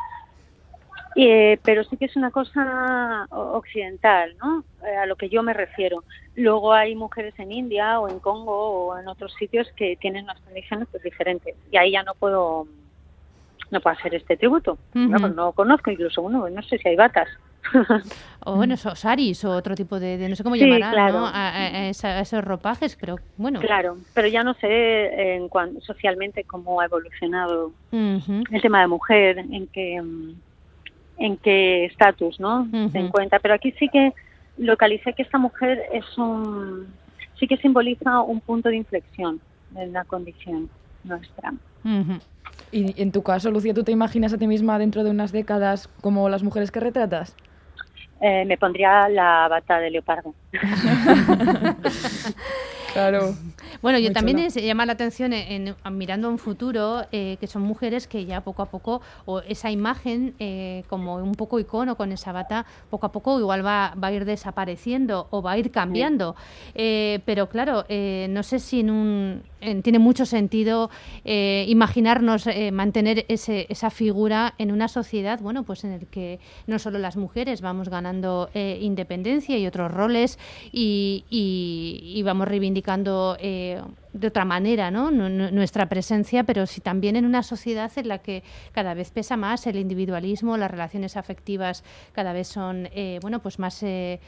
[1.15, 4.63] eh, pero sí que es una cosa occidental, ¿no?
[4.85, 6.03] Eh, a lo que yo me refiero.
[6.35, 8.53] Luego hay mujeres en India o en Congo
[8.87, 12.67] o en otros sitios que tienen unas condiciones pues, diferentes y ahí ya no puedo
[13.71, 14.79] no puedo hacer este tributo.
[15.11, 17.27] No, no conozco incluso uno, no sé si hay batas.
[18.45, 21.19] O bueno, so- saris o otro tipo de, de- no sé cómo Sí, llamarán, claro.
[21.19, 21.25] ¿no?
[21.27, 23.59] A, a- a esa- a esos ropajes, pero bueno.
[23.59, 29.39] Claro, pero ya no sé en cuan- socialmente cómo ha evolucionado el tema de mujer,
[29.39, 30.33] en qué mm,
[31.17, 32.65] en qué estatus, ¿no?
[32.93, 33.39] Se encuentra.
[33.39, 34.13] Pero aquí sí que
[34.57, 36.87] localicé que esta mujer es un
[37.37, 39.39] sí que simboliza un punto de inflexión
[39.75, 40.69] en la condición
[41.03, 41.53] nuestra.
[42.71, 45.87] Y en tu caso, Lucía, ¿tú te imaginas a ti misma dentro de unas décadas
[46.01, 47.35] como las mujeres que retratas?
[48.21, 50.33] Eh, me pondría la bata de leopardo.
[52.93, 53.35] Claro.
[53.81, 57.47] Bueno, yo también es, llama la atención en, en- mirando a un futuro eh, que
[57.47, 61.95] son mujeres que ya poco a poco, o esa imagen eh, como un poco icono
[61.95, 65.57] con esa bata, poco a poco igual va, va a ir desapareciendo o va a
[65.57, 66.35] ir cambiando.
[66.75, 70.89] Eh, pero claro, eh, no sé si en un, en- tiene mucho sentido
[71.25, 76.39] eh, imaginarnos eh, mantener ese, esa figura en una sociedad, bueno, pues en el que
[76.67, 80.39] no solo las mujeres vamos ganando eh, independencia y otros roles
[80.71, 82.78] y, y- y vamos reivindicando
[83.39, 83.81] eh,
[84.13, 85.11] de otra manera ¿no?
[85.11, 89.11] Nu- nu- nuestra presencia, pero sí también en una sociedad en la que cada vez
[89.11, 94.19] pesa más el individualismo, las relaciones afectivas cada vez son eh, bueno pues más eh,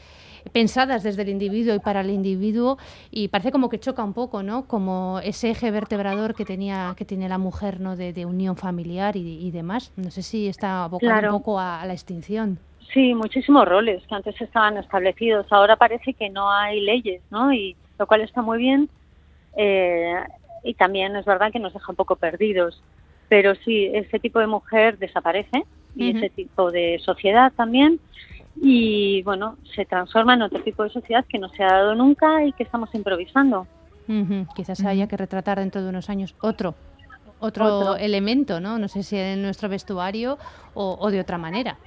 [0.52, 2.78] pensadas desde el individuo y para el individuo
[3.10, 4.66] y parece como que choca un poco, ¿no?
[4.66, 7.96] Como ese eje vertebrador que tenía que tiene la mujer, ¿no?
[7.96, 9.92] De, de unión familiar y, y demás.
[9.96, 11.34] No sé si está abocado Claro.
[11.34, 12.58] un poco a, a la extinción.
[12.92, 15.46] Sí, muchísimos roles que antes estaban establecidos.
[15.50, 17.52] Ahora parece que no hay leyes, ¿no?
[17.52, 18.90] Y lo cual está muy bien.
[19.56, 20.14] Eh,
[20.64, 22.82] y también es verdad que nos deja un poco perdidos.
[23.28, 28.00] Pero sí, ese tipo de mujer desaparece y ese tipo de sociedad también.
[28.56, 32.44] Y bueno, se transforma en otro tipo de sociedad que no se ha dado nunca
[32.44, 33.68] y que estamos improvisando.
[34.08, 36.74] Ujú, Quizás haya que retratar dentro de unos años otro,
[37.38, 37.96] otro, Otro.
[37.96, 38.78] elemento, ¿no?
[38.78, 40.38] No sé si en nuestro vestuario
[40.74, 41.78] o, o de otra manera.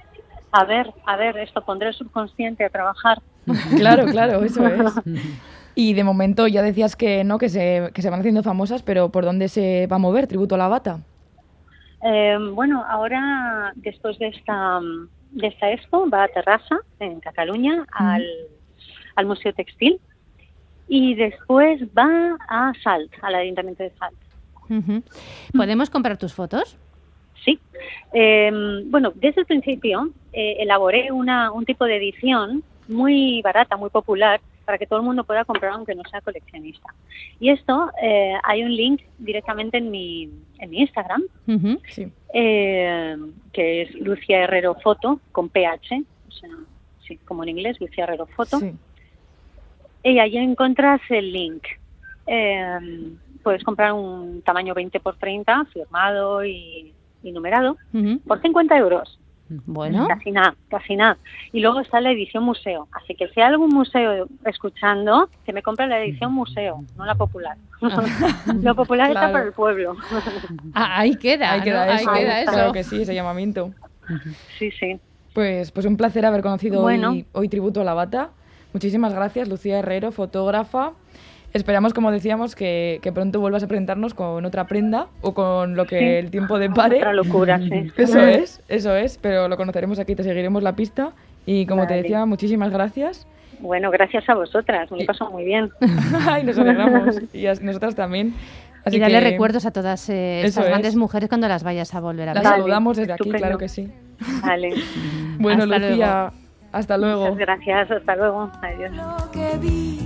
[0.52, 3.20] A ver, a ver, esto pondré el subconsciente a trabajar.
[3.76, 4.94] Claro, claro, eso es.
[5.78, 9.10] Y de momento ya decías que no, que se, que se van haciendo famosas, pero
[9.10, 11.00] ¿por dónde se va a mover Tributo a la Bata?
[12.02, 14.80] Eh, bueno, ahora después de esta
[15.32, 18.24] de esta expo va a Terrassa, en Cataluña, al,
[19.16, 20.00] al Museo Textil
[20.88, 24.16] y después va a Salt, al Ayuntamiento de Salt.
[25.54, 26.78] ¿Podemos comprar tus fotos?
[27.44, 27.58] Sí.
[28.14, 33.90] Eh, bueno, desde el principio eh, elaboré una, un tipo de edición muy barata, muy
[33.90, 36.92] popular, para que todo el mundo pueda comprar aunque no sea coleccionista.
[37.40, 41.22] Y esto, eh, hay un link directamente en mi, en mi Instagram,
[42.34, 43.16] eh,
[43.52, 46.50] que es Lucia Herrero Foto, con PH, o sea,
[47.06, 48.58] sí, como en inglés, Lucia Herrero Foto.
[50.02, 51.62] Y ahí encuentras el link.
[52.26, 53.12] Eh,
[53.42, 57.76] puedes comprar un tamaño 20 por 30, firmado y, y numerado,
[58.26, 59.18] por 50 euros.
[59.48, 60.08] Bueno.
[60.08, 61.18] Casi nada, casi nada.
[61.52, 62.88] Y luego está la edición museo.
[62.92, 67.14] Así que si hay algún museo escuchando, que me compre la edición museo, no la
[67.14, 67.56] popular.
[68.62, 69.32] Lo popular está Claro.
[69.32, 69.96] para el pueblo.
[70.74, 71.92] Ah, ahí queda, Ahí queda ¿no?
[71.92, 72.10] eso.
[72.10, 72.52] Ahí queda eso.
[72.52, 73.72] Claro que sí, ese llamamiento.
[74.58, 74.98] Sí, sí.
[75.34, 77.10] Pues, pues un placer haber conocido Bueno.
[77.10, 78.30] hoy, hoy Tributo a la Bata.
[78.72, 80.92] Muchísimas gracias, Lucía Herrero, fotógrafa.
[81.56, 85.84] Esperamos, como decíamos, que, que pronto vuelvas a presentarnos con otra prenda o con lo
[85.86, 86.04] que Sí.
[86.04, 86.96] el tiempo depare.
[86.98, 87.90] Otra locura, sí.
[87.96, 91.10] Eso es, eso es, pero lo conoceremos aquí, te seguiremos la pista.
[91.46, 92.02] Y como te Vale.
[92.02, 93.26] decía, muchísimas gracias.
[93.60, 95.70] Bueno, gracias a vosotras, me lo paso muy bien.
[96.28, 97.16] Ay, nos alegramos.
[97.32, 98.34] Y a nosotras también.
[98.84, 100.70] Así y darle que recuerdos a todas eh, estas es.
[100.70, 102.52] grandes mujeres cuando las vayas a volver a Las ver.
[102.52, 103.38] saludamos desde aquí, estupendo.
[103.38, 103.90] claro que sí.
[104.42, 104.74] Vale.
[105.38, 106.32] Bueno, Hasta Lucía,
[106.72, 107.22] hasta luego.
[107.22, 108.50] Muchas gracias, hasta luego.
[108.62, 110.05] Adiós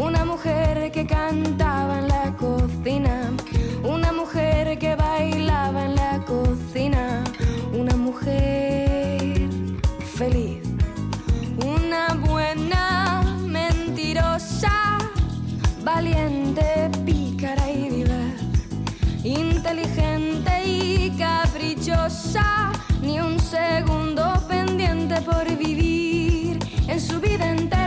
[0.00, 3.30] una mujer que cantaba en la cocina,
[3.84, 7.22] una mujer que bailaba en la cocina,
[7.74, 9.50] una mujer
[10.16, 10.62] feliz,
[11.64, 14.98] una buena mentirosa,
[15.84, 18.40] valiente, pícara y vivaz,
[19.22, 22.72] inteligente y caprichosa,
[23.02, 26.58] ni un segundo pendiente por vivir
[26.88, 27.79] en su vida entera.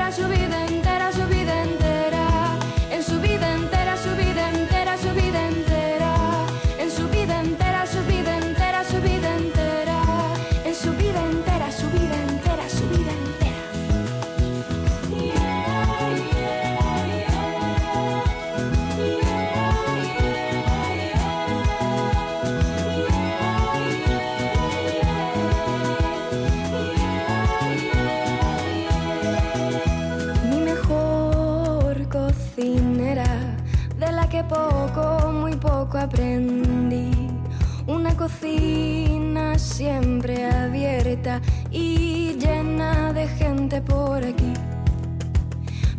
[34.47, 37.11] Poco, muy poco aprendí.
[37.87, 41.41] Una cocina siempre abierta
[41.71, 44.53] y llena de gente por aquí.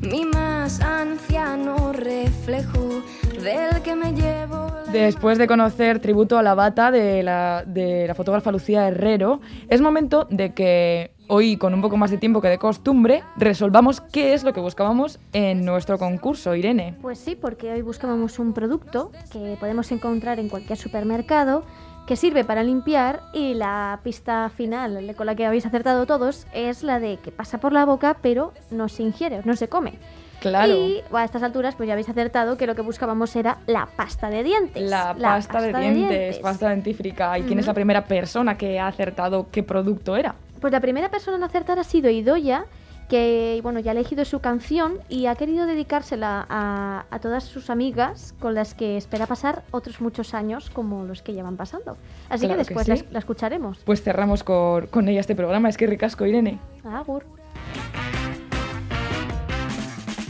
[0.00, 3.02] Mi más anciano reflejo
[3.42, 4.66] del que me llevo.
[4.92, 9.80] Después de conocer tributo a la bata de la, de la fotógrafa Lucía Herrero, es
[9.80, 14.34] momento de que hoy, con un poco más de tiempo que de costumbre, resolvamos qué
[14.34, 16.96] es lo que buscábamos en nuestro concurso, Irene.
[17.00, 21.64] Pues sí, porque hoy buscábamos un producto que podemos encontrar en cualquier supermercado
[22.06, 26.82] que sirve para limpiar y la pista final con la que habéis acertado todos es
[26.82, 29.94] la de que pasa por la boca pero no se ingiere, no se come.
[30.40, 30.74] Claro.
[30.74, 34.28] Y a estas alturas pues ya habéis acertado que lo que buscábamos era la pasta
[34.28, 34.82] de dientes.
[34.82, 37.38] La, pasta, de, dientes, pasta dentífrica.
[37.38, 40.34] ¿Y quién es la primera persona que ha acertado qué producto era?
[40.64, 42.64] Pues la primera persona en acertar ha sido Idoya,
[43.10, 47.68] que bueno, ya ha elegido su canción y ha querido dedicársela a, a todas sus
[47.68, 51.98] amigas con las que espera pasar otros muchos años como los que llevan pasando.
[52.30, 53.04] Así Claro que que después sí.
[53.04, 53.76] la, la escucharemos.
[53.84, 55.68] Pues cerramos con, con ella este programa.
[55.68, 56.58] Es que ricasco, Irene.
[56.82, 57.26] Agur.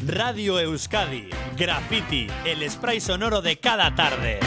[0.04, 4.40] Radio Euskadi, Graffiti, el spray sonoro de cada tarde.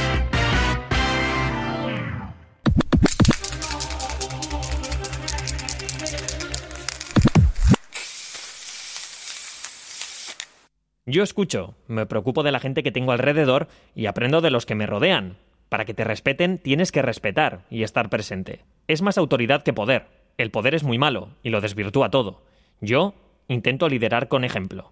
[11.10, 14.76] Yo escucho, me preocupo de la gente que tengo alrededor y aprendo de los que
[14.76, 15.38] me rodean.
[15.70, 18.66] Para que te respeten tienes que respetar y estar presente.
[18.90, 20.08] Es más autoridad que poder.
[20.38, 22.44] El poder es muy malo y lo desvirtúa todo.
[22.82, 23.14] Yo
[23.48, 24.92] intento liderar con ejemplo.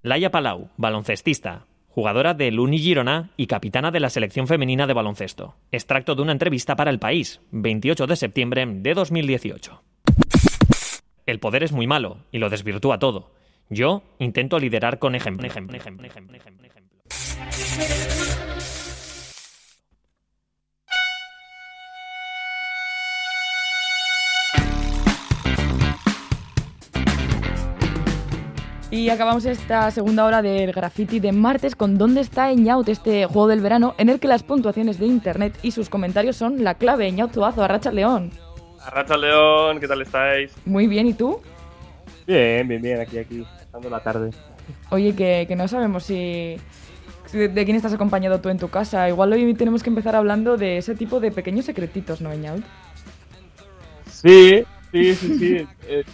[0.00, 5.56] Laia Palau, baloncestista, jugadora del Uni Girona y capitana de la selección femenina de baloncesto.
[5.72, 9.82] Extracto de una entrevista para El País, 28 de septiembre de 2018.
[11.26, 13.34] El poder es muy malo y lo desvirtúa todo.
[13.68, 15.46] Yo intento liderar con ejemplo.
[15.46, 16.86] ejemplo, ejemplo, ejemplo, ejemplo, ejemplo.
[28.88, 32.88] Y acabamos esta segunda hora del graffiti de martes con ¿Dónde está Eñaut?
[32.88, 36.62] Este juego del verano en el que las puntuaciones de internet y sus comentarios son
[36.62, 37.08] la clave.
[37.08, 38.30] Eñaut Zuazo, Arracha León.
[38.80, 40.52] Arracha León, ¿qué tal estáis?
[40.64, 41.40] Muy bien, ¿y tú?
[42.26, 43.44] Bien, bien, bien, aquí, aquí,
[43.76, 44.30] pasando la tarde.
[44.90, 46.56] Oye, que, que no sabemos si,
[47.32, 49.08] de quién estás acompañado tú en tu casa.
[49.08, 52.64] Igual hoy tenemos que empezar hablando de ese tipo de pequeños secretitos, ¿no, Eñaut?
[54.10, 55.66] Sí, sí, sí, sí.
[55.88, 56.04] eh,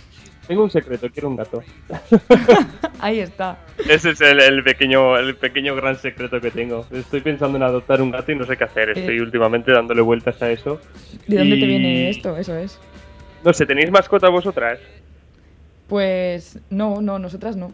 [0.46, 1.62] tengo un secreto, quiero un gato.
[3.00, 3.58] Ahí está.
[3.88, 6.84] Ese es el, el pequeño, el pequeño gran secreto que tengo.
[6.90, 8.90] Estoy pensando en adoptar un gato y no sé qué hacer.
[8.90, 9.22] Estoy Eh.
[9.22, 10.80] últimamente dándole vueltas a eso.
[11.28, 12.36] ¿De dónde Y- te viene esto?
[12.36, 12.78] Eso es.
[13.44, 14.78] No sé, ¿tenéis mascota vosotras?
[15.92, 17.70] Pues no, no, nosotras no.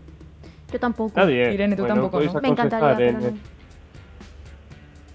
[0.73, 1.12] Yo tampoco.
[1.15, 1.55] Nadie.
[1.55, 2.40] Irene, tú Bueno, tampoco.
[2.43, 3.39] Me encantaría, pero no.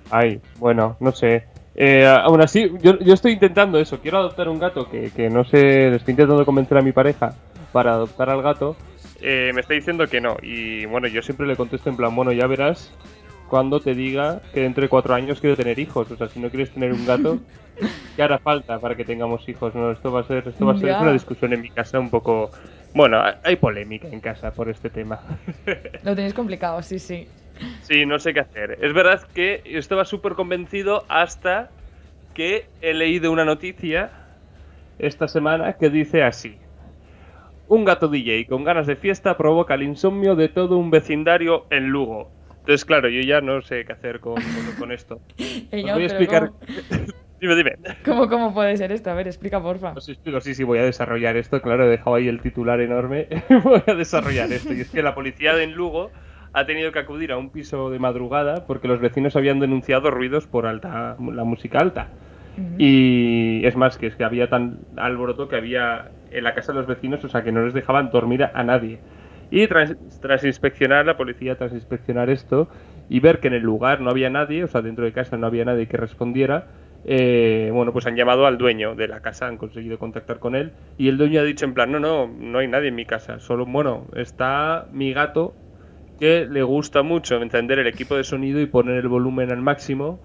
[0.09, 1.43] Ay, bueno, no sé.
[1.75, 3.99] Eh, aún así, yo, yo estoy intentando eso.
[3.99, 5.89] Quiero adoptar un gato que, que no sé.
[5.89, 7.33] Le estoy intentando convencer a mi pareja
[7.73, 8.77] para adoptar al gato.
[9.19, 10.37] Eh, me está diciendo que no.
[10.41, 12.93] Y bueno, yo siempre le contesto en plan, bueno, ya verás
[13.49, 16.09] cuando te diga que dentro de cuatro años quiero tener hijos.
[16.09, 17.39] O sea, si no quieres tener un gato,
[18.15, 19.75] ¿qué hará falta para que tengamos hijos?
[19.75, 21.01] No, esto va a ser, esto va a ser Ya.
[21.01, 22.49] una discusión en mi casa un poco.
[22.93, 25.19] Bueno, hay polémica en casa por este tema.
[26.03, 27.27] Lo tenéis complicado, sí, sí.
[27.83, 28.77] Sí, no sé qué hacer.
[28.81, 31.69] Es verdad que yo estaba súper convencido hasta
[32.33, 34.11] que he leído una noticia
[34.99, 36.57] esta semana que dice así.
[37.67, 41.87] Un gato DJ con ganas de fiesta provoca el insomnio de todo un vecindario en
[41.89, 42.29] Lugo.
[42.59, 45.19] Entonces, claro, yo ya no sé qué hacer con, con- con esto.
[45.37, 46.51] Os voy a explicar...
[47.47, 47.95] ¿cómo, dime, dime.
[48.05, 49.11] cómo, cómo puede ser esto?
[49.11, 49.93] A ver, explica, porfa.
[49.95, 51.61] Os explico, sí, sí, voy a desarrollar esto.
[51.61, 53.27] Claro, he dejado ahí el titular enorme.
[53.63, 54.73] voy a desarrollar esto.
[54.73, 56.11] Y es que la policía de Lugo
[56.53, 60.47] ha tenido que acudir a un piso de madrugada porque los vecinos habían denunciado ruidos
[60.47, 62.07] por alta, la música alta.
[62.77, 66.77] Y es más, que es que había tan alboroto que había en la casa de
[66.77, 68.99] los vecinos, o sea, que no les dejaban dormir a, a nadie.
[69.49, 72.69] Y tras, tras inspeccionar, la policía, tras inspeccionar esto
[73.09, 75.47] y ver que en el lugar no había nadie, o sea, dentro de casa no
[75.47, 76.67] había nadie que respondiera,
[77.03, 80.73] eh, bueno, pues han llamado al dueño de la casa, han conseguido contactar con él
[80.97, 83.39] y el dueño ha dicho en plan, no, no, no hay nadie en mi casa,
[83.39, 85.57] solo, bueno, está mi gato
[86.17, 90.21] que le gusta mucho encender el equipo de sonido y poner el volumen al máximo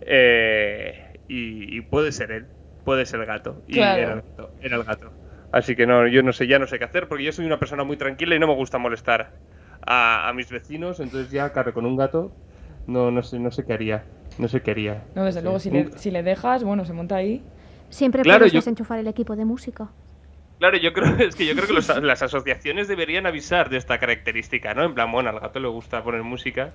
[0.00, 0.94] eh,
[1.28, 2.48] y, y puede ser él,
[2.84, 3.62] puede ser el gato.
[3.66, 3.98] Y Claro.
[3.98, 5.12] era el gato, era el gato.
[5.50, 7.58] Así que no, yo no sé, ya no sé qué hacer porque yo soy una
[7.58, 9.34] persona muy tranquila y no me gusta molestar
[9.84, 12.36] a, a mis vecinos, entonces ya, claro, con un gato
[12.86, 14.04] no, no sé, no sé qué haría,
[14.38, 15.02] no sé qué haría.
[15.14, 17.42] No, desde Sí, luego, si le, si le dejas, bueno, se monta ahí.
[17.90, 19.88] Siempre Claro, puedes yo- desenchufar el equipo de música.
[20.58, 23.98] Claro, yo creo es que yo creo que los- las asociaciones deberían avisar de esta
[23.98, 24.84] característica, ¿no?
[24.84, 26.70] En plan, bueno, al gato le gusta poner música,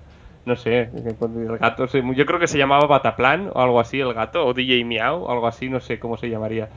[0.46, 4.14] no sé, el gato se- yo creo que se llamaba Bataplan o algo así el
[4.14, 6.68] gato o DJ Miau o algo así, no sé cómo se llamaría.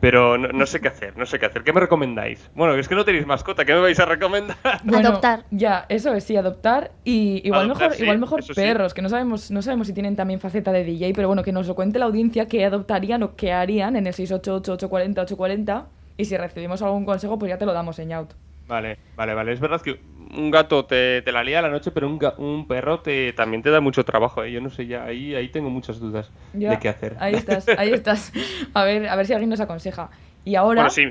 [0.00, 1.64] Pero no, no sé qué hacer, no sé qué hacer.
[1.64, 2.50] ¿Qué me recomendáis?
[2.54, 4.56] Bueno, es que no tenéis mascota, ¿qué me vais a recomendar?
[4.84, 5.20] Bueno,
[5.50, 6.92] Ya, eso es, sí, adoptar.
[7.04, 8.54] Y igual Adoptar, mejor, sí, igual mejor sí.
[8.54, 11.52] perros, que no sabemos, no sabemos si tienen también faceta de DJ, pero bueno, que
[11.52, 15.84] nos lo cuente la audiencia qué adoptarían o qué harían en el 688-840-840.
[16.18, 18.32] Y si recibimos algún consejo, pues ya te lo damos en out.
[18.66, 19.52] Vale, vale, vale.
[19.52, 20.00] Es verdad que
[20.36, 23.32] un gato te, te la lía a la noche, pero un, ga- un perro te,
[23.32, 24.50] también te da mucho trabajo, ¿eh?
[24.52, 27.18] Yo no sé, ya ahí, ahí tengo muchas dudas Ya, de qué hacer.
[27.18, 28.32] Ahí estás, ahí estás.
[28.74, 30.10] A ver, a ver si alguien nos aconseja.
[30.44, 31.02] Y ahora, Bueno, sí,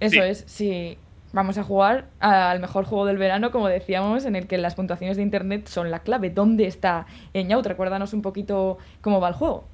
[0.00, 0.22] eso sí.
[0.22, 0.98] es, si
[1.32, 5.16] vamos a jugar al mejor juego del verano, como decíamos, en el que las puntuaciones
[5.18, 6.30] de internet son la clave.
[6.30, 7.66] ¿Dónde está Eñaut?
[7.66, 9.69] Recuérdanos un poquito cómo va el juego.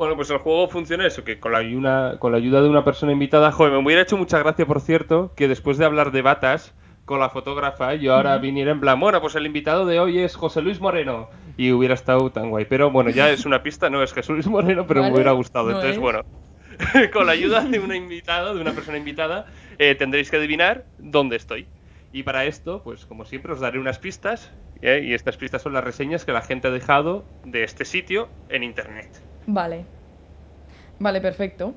[0.00, 2.86] Bueno, pues el juego funciona eso, que con la, ayuda, con la ayuda de una
[2.86, 6.22] persona invitada, joder, me hubiera hecho mucha gracia, por cierto, que después de hablar de
[6.22, 6.74] batas
[7.04, 10.36] con la fotógrafa, yo ahora viniera en plan, bueno, pues el invitado de hoy es
[10.36, 11.28] José Luis Moreno,
[11.58, 12.64] y hubiera estado tan guay.
[12.64, 15.32] Pero bueno, ya es una pista, no es Jesús Luis Moreno, pero Vale, me hubiera
[15.32, 15.66] gustado.
[15.66, 16.00] no Entonces, es.
[16.00, 16.22] bueno,
[17.12, 19.48] con la ayuda de una invitada, de una persona invitada,
[19.78, 21.66] eh, tendréis que adivinar dónde estoy.
[22.10, 24.50] Y para esto, pues como siempre, os daré unas pistas,
[24.80, 25.02] ¿eh?
[25.04, 28.62] y estas pistas son las reseñas que la gente ha dejado de este sitio en
[28.62, 29.29] internet.
[29.54, 29.84] Vale.
[30.98, 31.74] Vale, perfecto.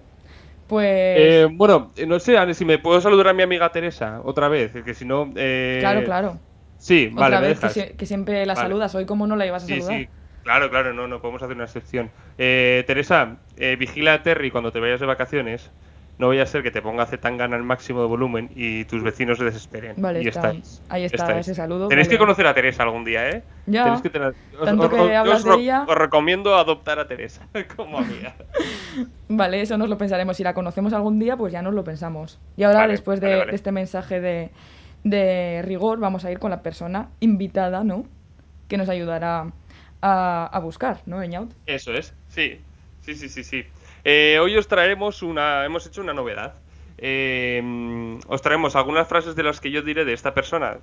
[0.67, 0.87] Pues.
[1.17, 4.47] Eh, bueno, eh, no sé, Ane, si me puedo saludar a mi amiga Teresa otra
[4.47, 5.31] vez, que si no...
[5.35, 6.39] eh, claro, claro.
[6.77, 7.59] Sí, Otra vale, me vez
[7.97, 8.69] que, siempre la Vale.
[8.69, 8.95] saludas.
[8.95, 10.01] Hoy, ¿cómo no la ibas a Sí, saludar?
[10.01, 10.09] sí,
[10.43, 12.11] claro, claro, no, no podemos hacer una excepción.
[12.37, 15.71] Eh, Teresa, eh, vigila a Terry cuando te vayas de vacaciones.
[16.19, 19.40] No vaya a ser que te ponga Zetangana al máximo de volumen y tus vecinos
[19.40, 19.95] se desesperen.
[19.98, 20.49] Vale, y está.
[20.52, 20.81] estáis.
[20.88, 21.40] Ahí está estáis.
[21.48, 21.88] ese saludo.
[21.88, 22.15] Tenéis vale.
[22.15, 23.44] que conocer a Teresa algún día, ¿eh?
[23.65, 23.85] Ya.
[23.85, 25.85] Tenéis que tener- os- Tanto os- que os- de ella.
[25.88, 28.35] Os recomiendo adoptar a Teresa como amiga.
[29.27, 30.38] Vale, eso nos lo pensaremos.
[30.38, 32.40] Si la conocemos algún día, pues ya nos lo pensamos.
[32.57, 34.52] Y ahora, Vale, después de, este mensaje de,
[35.03, 38.06] de rigor, vamos a ir con la persona invitada, ¿no?
[38.68, 39.52] Que nos ayudará
[40.02, 41.52] a, a buscar, ¿no, Eñaut?
[41.65, 42.61] Eso es, sí,
[43.02, 43.65] sí, sí, sí, sí.
[44.05, 46.53] Eh, hoy os traeremos una, hemos hecho una novedad.
[46.97, 50.77] Eh, os traemos algunas frases de las que yo diré de esta persona,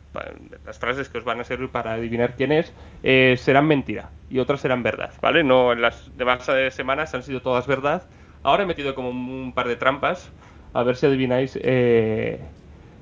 [0.67, 2.73] las frases que os van a servir para adivinar quién es,
[3.03, 5.45] eh, serán mentira y otras serán verdad, ¿vale?
[5.45, 8.03] No, en las demás semanas han sido todas verdad.
[8.43, 10.31] Ahora he metido como un, par de trampas,
[10.75, 12.41] a ver si adivináis, eh,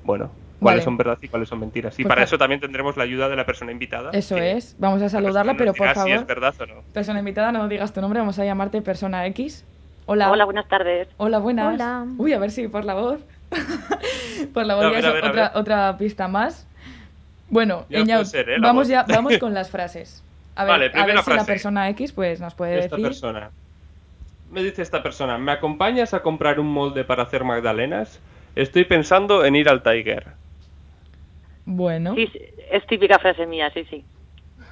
[0.05, 0.31] bueno,
[0.61, 0.85] cuáles Vale.
[0.85, 1.99] son verdad y cuáles son mentiras.
[1.99, 4.11] Y Pues para fa- eso también tendremos la ayuda de la persona invitada.
[4.13, 4.77] Eso es.
[4.79, 6.83] Vamos a saludarla, pero por favor, si es verdad o no.
[6.93, 9.65] persona invitada, no digas tu nombre, vamos a llamarte persona X.
[10.11, 10.31] Hola.
[10.31, 11.07] Hola, buenas tardes.
[11.19, 11.75] Hola, buenas.
[11.75, 12.07] Hola.
[12.17, 13.21] Uy, a ver si por la voz.
[14.55, 16.67] por la voz ya ver, es ver, otra, otra pista más.
[17.51, 18.57] Bueno, Ya ser, ¿eh?
[18.59, 18.89] vamos, voz.
[18.89, 20.25] ya, vamos con las frases.
[20.57, 23.05] A ver, Vale, a ver si la persona X pues nos puede esta decir.
[23.07, 23.51] persona.
[24.51, 28.19] Me dice esta persona, ¿me acompañas a comprar un molde para hacer magdalenas?
[28.57, 30.29] Estoy pensando en ir al Tiger.
[31.67, 32.41] Bueno, Sí, sí,
[32.71, 34.03] es típica frase mía, sí, sí.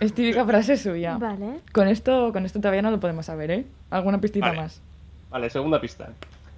[0.00, 1.18] es típica frase suya.
[1.18, 1.60] Vale.
[1.74, 3.66] Con esto, con esto todavía no lo podemos saber, ¿eh?
[3.90, 4.62] ¿Alguna pistita Vale.
[4.62, 4.80] más?
[5.31, 6.11] Vale, segunda pista.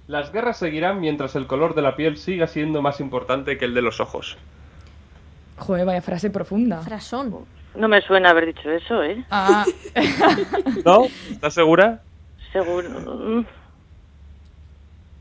[0.07, 3.73] Las guerras seguirán mientras el color de la piel siga siendo más importante que el
[3.73, 4.37] de los ojos.
[5.57, 6.79] Joder, vaya frase profunda.
[6.81, 7.45] Frasón.
[7.75, 9.23] No me suena haber dicho eso, ¿eh?
[9.29, 9.65] Ah,
[10.85, 11.05] ¿No?
[11.29, 12.01] ¿Estás segura?
[12.51, 12.89] Seguro.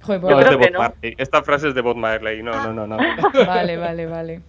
[0.02, 0.78] Joder, No, es de creo que Bob no.
[0.78, 1.14] Marley.
[1.18, 2.42] Esta frase es de Bob Marley.
[2.42, 2.96] No, no, no, no.
[3.46, 4.40] vale, vale, vale.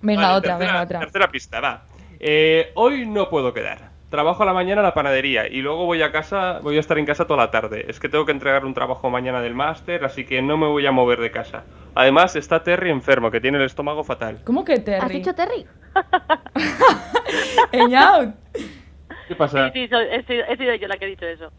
[0.00, 1.00] Venga, Vale, otra, tercera, venga, otra.
[1.00, 1.82] Tercera pista, va.
[2.20, 3.90] Eh, hoy no puedo quedar.
[4.10, 6.98] Trabajo a la mañana en la panadería y luego voy a casa, voy a estar
[6.98, 7.84] en casa toda la tarde.
[7.88, 10.86] Es que tengo que entregar un trabajo mañana del máster, así que no me voy
[10.86, 11.64] a mover de casa.
[11.94, 14.40] Además está Terry enfermo, que tiene el estómago fatal.
[14.44, 15.14] ¿Cómo que ¿Has Terry?
[15.18, 15.66] dicho Terry?
[17.72, 18.34] Eñaut,
[19.26, 19.70] ¿Qué pasa?
[19.72, 21.52] Sí, soy- he, sido, he sido yo la que he dicho eso.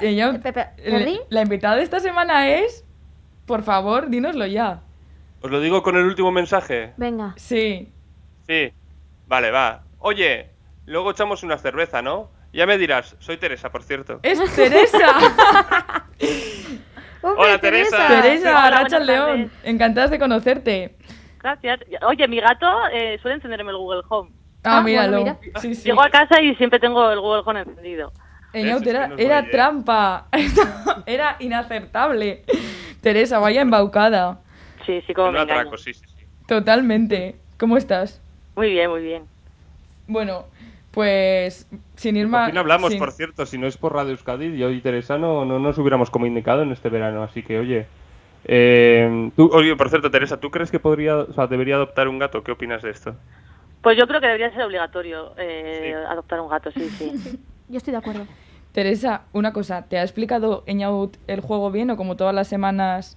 [0.00, 1.20] Eñaut, el- ¿Terry?
[1.30, 2.84] la invitada de esta semana es...
[3.46, 4.80] Por favor, dínoslo ya.
[5.42, 6.94] ¿Os lo digo con el último mensaje?
[6.96, 7.34] Venga.
[7.36, 7.92] Sí.
[8.48, 8.72] Sí.
[9.28, 9.82] Vale, va.
[9.98, 10.48] Oye,
[10.86, 12.30] luego echamos una cerveza, ¿no?
[12.52, 14.20] Ya me dirás, soy Teresa, por cierto.
[14.22, 15.16] ¡Es Teresa!
[17.22, 18.06] ¡Hombre, Hola, Teresa.
[18.06, 19.26] Teresa, Hola, Racha buenas León.
[19.48, 19.50] tardes.
[19.64, 20.96] Encantadas de conocerte.
[21.42, 21.80] Gracias.
[22.06, 24.30] Oye, mi gato eh, suele encenderme el Google Home.
[24.62, 25.20] Ah, Ah, míralo.
[25.20, 25.84] bueno, Sí, sí.
[25.88, 28.12] Llego a casa y siempre tengo el Google Home encendido.
[28.52, 30.28] Es que era, trampa.
[31.06, 32.44] era inacertable.
[33.00, 34.40] Teresa, vaya embaucada.
[34.86, 36.04] Sí, sí, como me atraco, sí, sí.
[36.46, 37.36] Totalmente.
[37.58, 38.20] ¿Cómo estás?
[38.54, 39.24] Muy bien, muy bien.
[40.06, 40.46] Bueno,
[40.94, 41.66] pues
[41.96, 42.48] sin ir más.
[42.50, 45.44] fin hablamos, sin- por cierto, si no es por Radio Euskadi, yo y Teresa no,
[45.44, 47.86] no nos hubiéramos comunicado en este verano, así que oye.
[48.46, 52.18] eh, tú, oye, por cierto, Teresa, ¿tú crees que podría, o sea, debería adoptar un
[52.18, 52.42] gato?
[52.44, 53.14] ¿Qué opinas de esto?
[53.82, 57.38] Pues yo creo que debería ser obligatorio eh, adoptar un gato, sí, sí.
[57.68, 58.26] Yo estoy de acuerdo.
[58.72, 63.16] Teresa, una cosa, ¿te ha explicado Eñaut el juego bien o como todas las semanas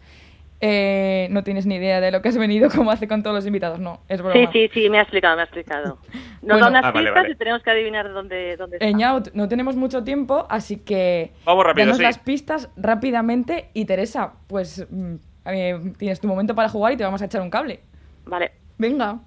[0.60, 3.46] eh, no tienes ni idea de lo que has venido como hace con todos los
[3.46, 3.80] invitados?
[3.80, 4.34] No, es broma.
[4.52, 5.98] Sí, sí, sí, me ha explicado, me ha explicado.
[6.42, 6.60] Nos Bueno.
[6.66, 7.34] da unas Ah, vale, pistas vale.
[7.34, 8.88] y tenemos que adivinar dónde, dónde está.
[8.88, 12.04] Eñaut, no tenemos mucho tiempo, así que Vamos rápido, danos sí.
[12.04, 15.16] las pistas rápidamente y Teresa, pues mm,
[15.46, 17.82] eh, tienes tu momento para jugar y te vamos a echar un cable.
[18.26, 18.52] Vale.
[18.78, 19.20] Venga.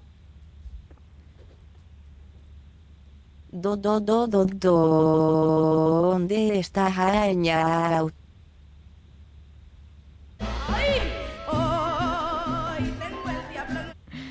[3.53, 8.13] Do, do, do, do, do, ¿dónde está Eñaut?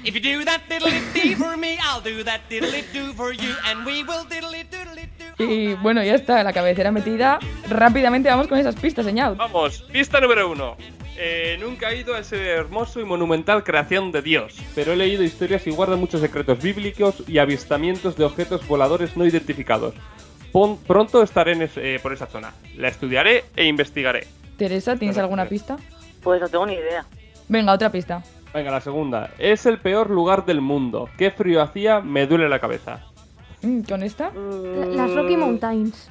[0.02, 3.52] If you do that diddly dee for me, I'll do that diddly do for you,
[3.70, 5.44] and we will diddly doodly do.
[5.44, 7.38] Y bueno, ya está, la cabecera metida.
[7.68, 9.36] Rápidamente vamos con esas pistas, Eñaut.
[9.36, 10.76] Vamos, pista número uno.
[11.22, 15.22] Eh, nunca he ido a ese hermoso y monumental creación de Dios, pero he leído
[15.22, 19.94] historias y guarda muchos secretos bíblicos y avistamientos de objetos voladores no identificados.
[20.50, 22.54] Pon- pronto estaré en ese- eh, por esa zona.
[22.76, 24.26] La estudiaré e investigaré.
[24.56, 25.76] Teresa, ¿tienes alguna pista?
[26.22, 27.04] Pues no tengo ni idea.
[27.48, 28.22] Venga, otra pista.
[28.52, 29.30] Venga, la segunda.
[29.38, 31.08] Es el peor lugar del mundo.
[31.16, 33.00] Qué frío hacía, me duele la cabeza.
[33.62, 34.32] Mm, ¿Con esta?
[34.32, 36.10] La- Las Rocky Mountains.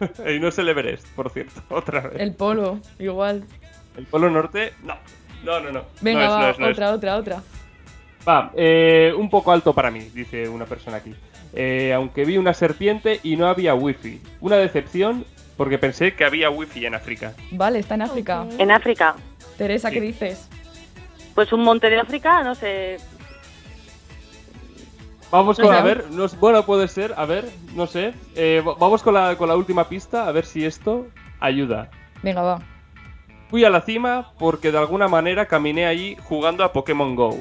[0.34, 2.20] y no es el Everest, por cierto, otra vez.
[2.20, 3.44] El polo, igual.
[3.96, 4.72] ¿El Polo Norte?
[4.82, 4.94] No.
[5.44, 5.82] No, no, no.
[6.00, 6.72] Venga, No es, va, no es, no es.
[6.72, 7.42] otra, otra, otra.
[8.28, 11.14] Va, eh, un poco alto para mí, dice una persona aquí.
[11.54, 14.20] Eh, aunque vi una serpiente y no había wifi.
[14.40, 15.24] Una decepción
[15.56, 17.32] porque pensé que había wifi en África.
[17.52, 18.46] Vale, está en África.
[18.58, 19.16] En África.
[19.58, 20.06] Teresa, ¿qué Sí.
[20.06, 20.48] dices?
[21.34, 22.98] Pues un monte de África, no sé.
[25.30, 25.80] Vamos No con, sé.
[25.80, 28.14] a ver, no, bueno, puede ser, a ver, no sé.
[28.34, 31.06] Eh, va- vamos con la, con la última pista, a ver si esto
[31.38, 31.88] ayuda.
[32.22, 32.62] Venga, va.
[33.48, 37.38] Fui a la cima porque de alguna manera caminé allí jugando a Pokémon Go.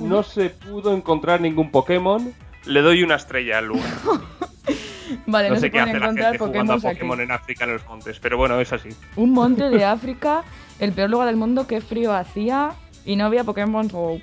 [0.00, 2.32] No se pudo encontrar ningún Pokémon.
[2.64, 3.84] Le doy una estrella al lugar.
[5.26, 6.98] Vale, no, no se sé qué pueden hace la encontrar gente jugando a Pokémon aquí.
[6.98, 8.88] Pokémon en África en los montes, pero bueno, es así.
[9.16, 10.42] Un monte de África,
[10.78, 12.72] el peor lugar del mundo, qué frío hacía
[13.04, 14.18] y no había Pokémon Go.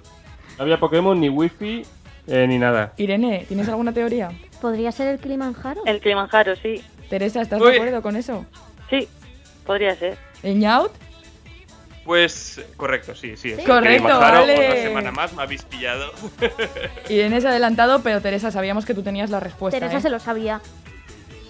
[0.57, 1.83] No había Pokémon, ni Wifi,
[2.27, 2.93] eh, ni nada.
[2.97, 4.31] Irene, ¿tienes alguna teoría?
[4.61, 5.81] ¿Podría ser el Kilimanjaro?
[5.85, 6.83] El Kilimanjaro, sí.
[7.09, 7.71] Teresa, ¿estás Uy.
[7.71, 8.45] de acuerdo con eso?
[8.89, 9.07] Sí,
[9.65, 10.17] podría ser.
[10.43, 10.91] ¿Eñaut?
[12.05, 13.51] Pues correcto, sí, sí.
[13.51, 14.39] el Correcto, Kilimanjaro.
[14.39, 14.53] vale.
[14.53, 16.11] Otra semana más me habéis pillado.
[17.09, 19.79] Irene se ha adelantado, pero Teresa, sabíamos que tú tenías la respuesta.
[19.79, 20.01] Teresa ¿eh?
[20.01, 20.61] se lo sabía.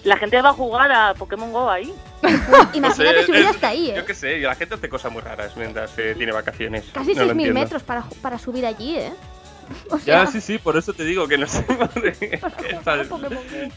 [0.04, 1.92] La gente va a jugar a Pokémon Go ahí.
[2.74, 3.94] Imagínate subir es- hasta ahí, ¿eh?
[3.96, 6.84] Yo qué sé, la gente hace cosas muy raras mientras eh, tiene vacaciones.
[6.92, 7.60] Casi No lo 6.000 entiendo.
[7.60, 9.12] metros para, para subir allí, ¿eh?
[9.90, 11.64] O Ya, sí, sí, por eso te digo que no sé.
[12.70, 13.04] Esta-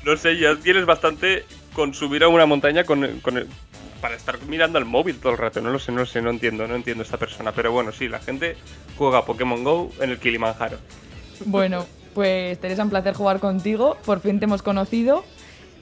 [0.04, 3.48] no sé, ya tienes bastante con subir a una montaña con, con el-
[4.02, 5.62] para estar mirando al móvil todo el rato.
[5.62, 7.52] No lo sé, no lo sé, no entiendo, no entiendo esta persona.
[7.52, 8.58] Pero bueno, sí, la gente
[8.98, 10.78] juega a Pokémon Go en el Kilimanjaro.
[11.46, 13.98] Bueno, pues Teresa, un placer jugar contigo.
[14.06, 15.24] Por fin te hemos conocido.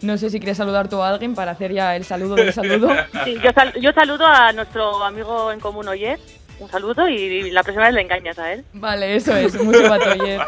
[0.04, 2.90] No sé si quieres saludar tú a alguien para hacer ya el saludo del saludo.
[3.24, 6.20] Sí, yo, sal- yo saludo a nuestro amigo en común Oyer.
[6.60, 8.64] Un saludo y la próxima vez le engañas a él.
[8.74, 10.42] Vale, eso es, mucho batoyer.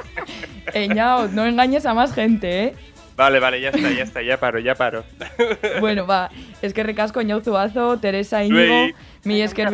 [0.73, 2.76] Eñaut, no engañes a más gente, ¿eh?
[3.15, 5.03] Vale, vale, ya está, ya está, ya paro, ya paro.
[5.80, 6.30] Bueno, va,
[6.61, 8.90] es que recasco Eñaut Zuazo, Teresa Íñigo,
[9.23, 9.69] mi Esker.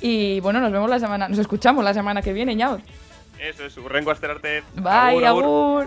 [0.00, 2.80] Y bueno, nos vemos la semana, nos escuchamos la semana que viene, Eñaut.
[3.38, 4.62] Eso es, Urrengo Asterarte.
[4.74, 5.84] Bye, agur.
[5.84, 5.86] Agur.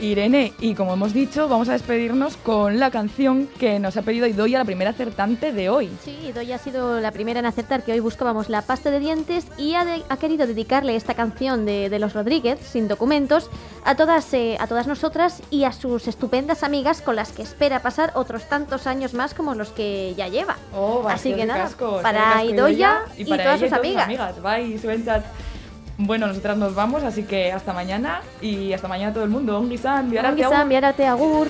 [0.00, 4.26] Irene, y como hemos dicho, vamos a despedirnos con la canción que nos ha pedido
[4.26, 5.90] Idoia, la primera acertante de hoy.
[6.04, 9.46] Sí, Doy ha sido la primera en aceptar que hoy buscábamos la pasta de dientes
[9.58, 13.50] y ha, de- ha querido dedicarle esta canción de, de los Rodríguez, sin documentos,
[13.84, 17.80] a todas, eh, a todas nosotras y a sus estupendas amigas con las que espera
[17.82, 20.56] pasar otros tantos años más como los que ya lleva.
[20.74, 21.68] Oh, Así que nada,
[22.02, 24.42] para Idoia y, para todas sus y amigas.
[24.42, 24.78] Bye.
[26.02, 29.58] Bueno, nosotras nos vamos, así que hasta mañana y hasta mañana todo el mundo.
[29.58, 30.68] Ongi-san, agur.
[30.68, 31.48] biarate, agur.